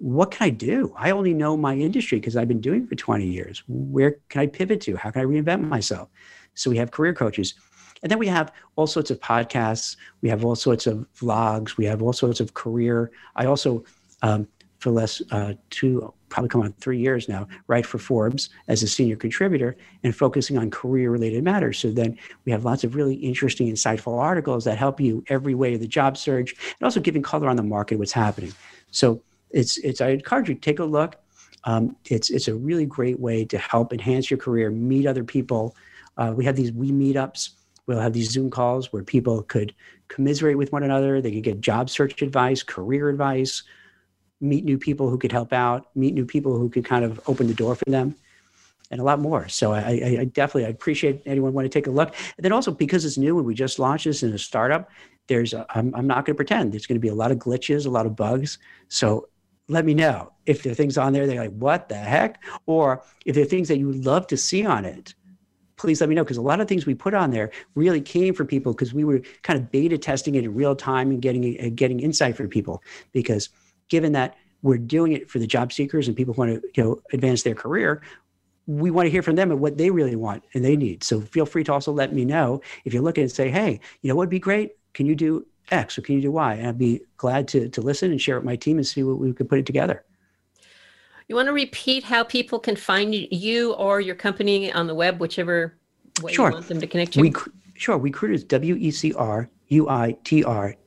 [0.00, 0.92] what can I do?
[0.98, 3.62] I only know my industry because I've been doing it for 20 years.
[3.68, 4.96] Where can I pivot to?
[4.96, 6.08] How can I reinvent myself?
[6.54, 7.54] So we have career coaches.
[8.02, 9.96] And then we have all sorts of podcasts.
[10.20, 11.76] We have all sorts of vlogs.
[11.76, 13.10] We have all sorts of career.
[13.36, 13.84] I also,
[14.22, 14.46] um,
[14.78, 18.88] for less uh, two, probably come on three years now, write for Forbes as a
[18.88, 21.78] senior contributor and focusing on career related matters.
[21.78, 25.74] So then we have lots of really interesting, insightful articles that help you every way
[25.74, 28.52] of the job search and also giving color on the market, what's happening.
[28.90, 31.16] So it's it's I encourage you take a look.
[31.64, 35.74] Um, it's it's a really great way to help enhance your career, meet other people.
[36.16, 37.50] Uh, we have these we meetups.
[37.86, 39.74] We'll have these Zoom calls where people could
[40.08, 41.20] commiserate with one another.
[41.20, 43.62] They could get job search advice, career advice,
[44.40, 47.46] meet new people who could help out, meet new people who could kind of open
[47.46, 48.14] the door for them,
[48.90, 49.48] and a lot more.
[49.48, 52.14] So I, I, I definitely I appreciate anyone want to take a look.
[52.36, 54.90] And then also because it's new and we just launched this in a startup,
[55.28, 57.38] there's a, I'm, I'm not going to pretend there's going to be a lot of
[57.38, 58.58] glitches, a lot of bugs.
[58.88, 59.28] So
[59.68, 63.02] let me know if there are things on there they're like what the heck or
[63.24, 65.14] if there are things that you would love to see on it
[65.76, 68.34] please let me know because a lot of things we put on there really came
[68.34, 71.56] from people because we were kind of beta testing it in real time and getting
[71.60, 73.48] uh, getting insight from people because
[73.88, 76.82] given that we're doing it for the job seekers and people who want to you
[76.82, 78.02] know advance their career
[78.66, 81.20] we want to hear from them and what they really want and they need so
[81.20, 84.14] feel free to also let me know if you're looking and say hey you know
[84.14, 86.54] what would be great can you do X or can you do Y?
[86.54, 89.18] And I'd be glad to, to listen and share with my team and see what
[89.18, 90.04] we could put it together.
[91.28, 95.18] You want to repeat how people can find you or your company on the web,
[95.20, 95.76] whichever
[96.22, 96.50] way sure.
[96.50, 97.20] you want them to connect to?
[97.20, 97.34] We,
[97.74, 97.98] sure.
[97.98, 99.16] WeCruitr is W-E-C-R-U-I-T-R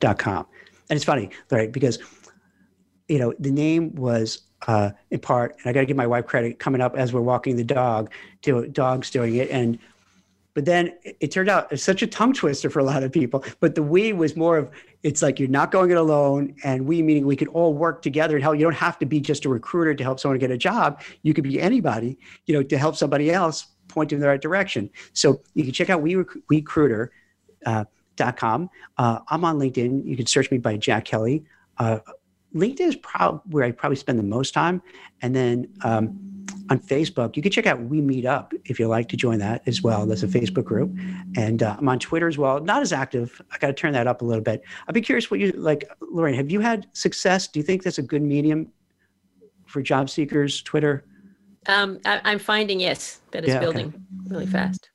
[0.00, 0.46] dot com.
[0.88, 1.70] And it's funny, right?
[1.70, 1.98] Because,
[3.08, 6.26] you know, the name was uh, in part, and I got to give my wife
[6.26, 8.10] credit coming up as we're walking the dog,
[8.42, 9.50] to dogs doing it.
[9.50, 9.78] And
[10.54, 13.44] but then it turned out it's such a tongue twister for a lot of people.
[13.60, 14.70] But the we was more of
[15.02, 18.36] it's like you're not going it alone, and we meaning we could all work together.
[18.36, 20.58] And how you don't have to be just a recruiter to help someone get a
[20.58, 21.02] job.
[21.22, 24.90] You could be anybody, you know, to help somebody else point in the right direction.
[25.12, 26.16] So you can check out we
[26.48, 27.12] recruiter.
[27.66, 27.84] Uh,
[28.16, 28.68] dot com.
[28.98, 30.04] Uh, I'm on LinkedIn.
[30.04, 31.42] You can search me by Jack Kelley.
[31.78, 32.00] Uh,
[32.54, 34.82] LinkedIn is probably where I probably spend the most time,
[35.22, 36.18] and then um,
[36.68, 37.36] on Facebook.
[37.36, 40.06] You can check out We Meet Up if you like to join that as well.
[40.06, 40.96] That's a Facebook group,
[41.36, 42.60] and uh, I'm on Twitter as well.
[42.60, 43.40] Not as active.
[43.52, 44.62] I got to turn that up a little bit.
[44.88, 46.34] I'd be curious what you like, Lorraine.
[46.34, 47.48] Have you had success?
[47.48, 48.72] Do you think that's a good medium
[49.66, 50.62] for job seekers?
[50.62, 51.04] Twitter.
[51.66, 53.98] Um, I, am finding yes that it's yeah, building okay.
[54.28, 54.90] really fast.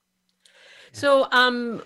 [0.91, 1.83] So, um,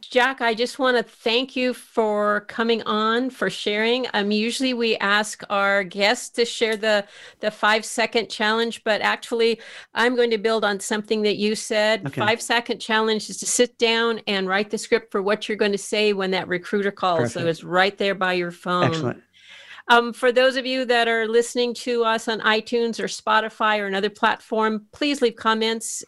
[0.00, 4.06] Jack, I just want to thank you for coming on, for sharing.
[4.12, 7.06] Um, usually we ask our guests to share the
[7.40, 9.60] the five second challenge, but actually,
[9.94, 12.06] I'm going to build on something that you said.
[12.06, 12.20] Okay.
[12.20, 15.72] Five second challenge is to sit down and write the script for what you're going
[15.72, 17.20] to say when that recruiter calls.
[17.20, 17.34] Perfect.
[17.34, 18.84] So it's right there by your phone.
[18.84, 19.22] Excellent.
[19.88, 23.86] Um, for those of you that are listening to us on iTunes or Spotify or
[23.86, 26.02] another platform, please leave comments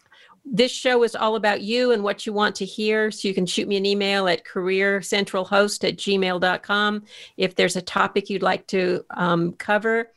[0.49, 3.11] this show is all about you and what you want to hear.
[3.11, 7.03] So you can shoot me an email at careercentralhost at gmail.com
[7.37, 10.11] if there's a topic you'd like to um, cover.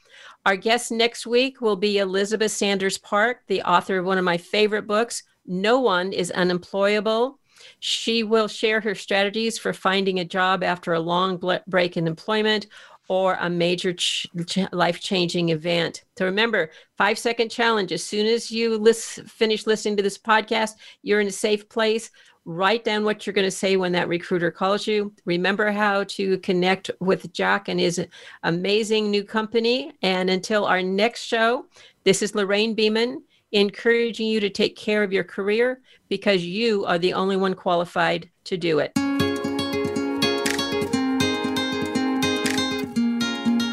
[0.46, 4.38] Our guest next week will be Elizabeth Sanders Park, the author of one of my
[4.38, 7.38] favorite books, No One is Unemployable.
[7.80, 12.66] She will share her strategies for finding a job after a long break in employment
[13.10, 14.28] or a major ch-
[14.70, 16.04] life changing event.
[16.16, 17.90] So remember, five second challenge.
[17.90, 22.12] As soon as you list, finish listening to this podcast, you're in a safe place.
[22.44, 25.12] Write down what you're going to say when that recruiter calls you.
[25.24, 28.06] Remember how to connect with Jack and his
[28.44, 29.90] amazing new company.
[30.02, 31.66] And until our next show,
[32.04, 36.98] this is Lorraine Beeman encouraging you to take care of your career because you are
[36.98, 38.92] the only one qualified to do it.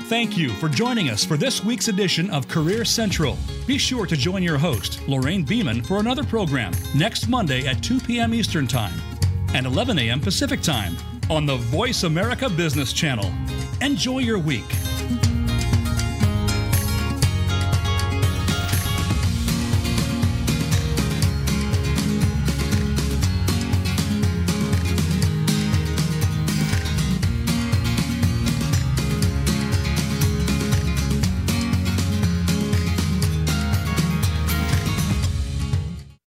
[0.08, 3.38] Thank you for joining us for this week's edition of Career Central.
[3.66, 8.00] Be sure to join your host, Lorraine Beeman, for another program next Monday at 2
[8.00, 8.34] p.m.
[8.34, 8.94] Eastern Time
[9.54, 10.22] and 11 a.m.
[10.22, 10.96] Pacific Time
[11.30, 13.30] on the Voice America Business Channel.
[13.82, 14.64] Enjoy your week.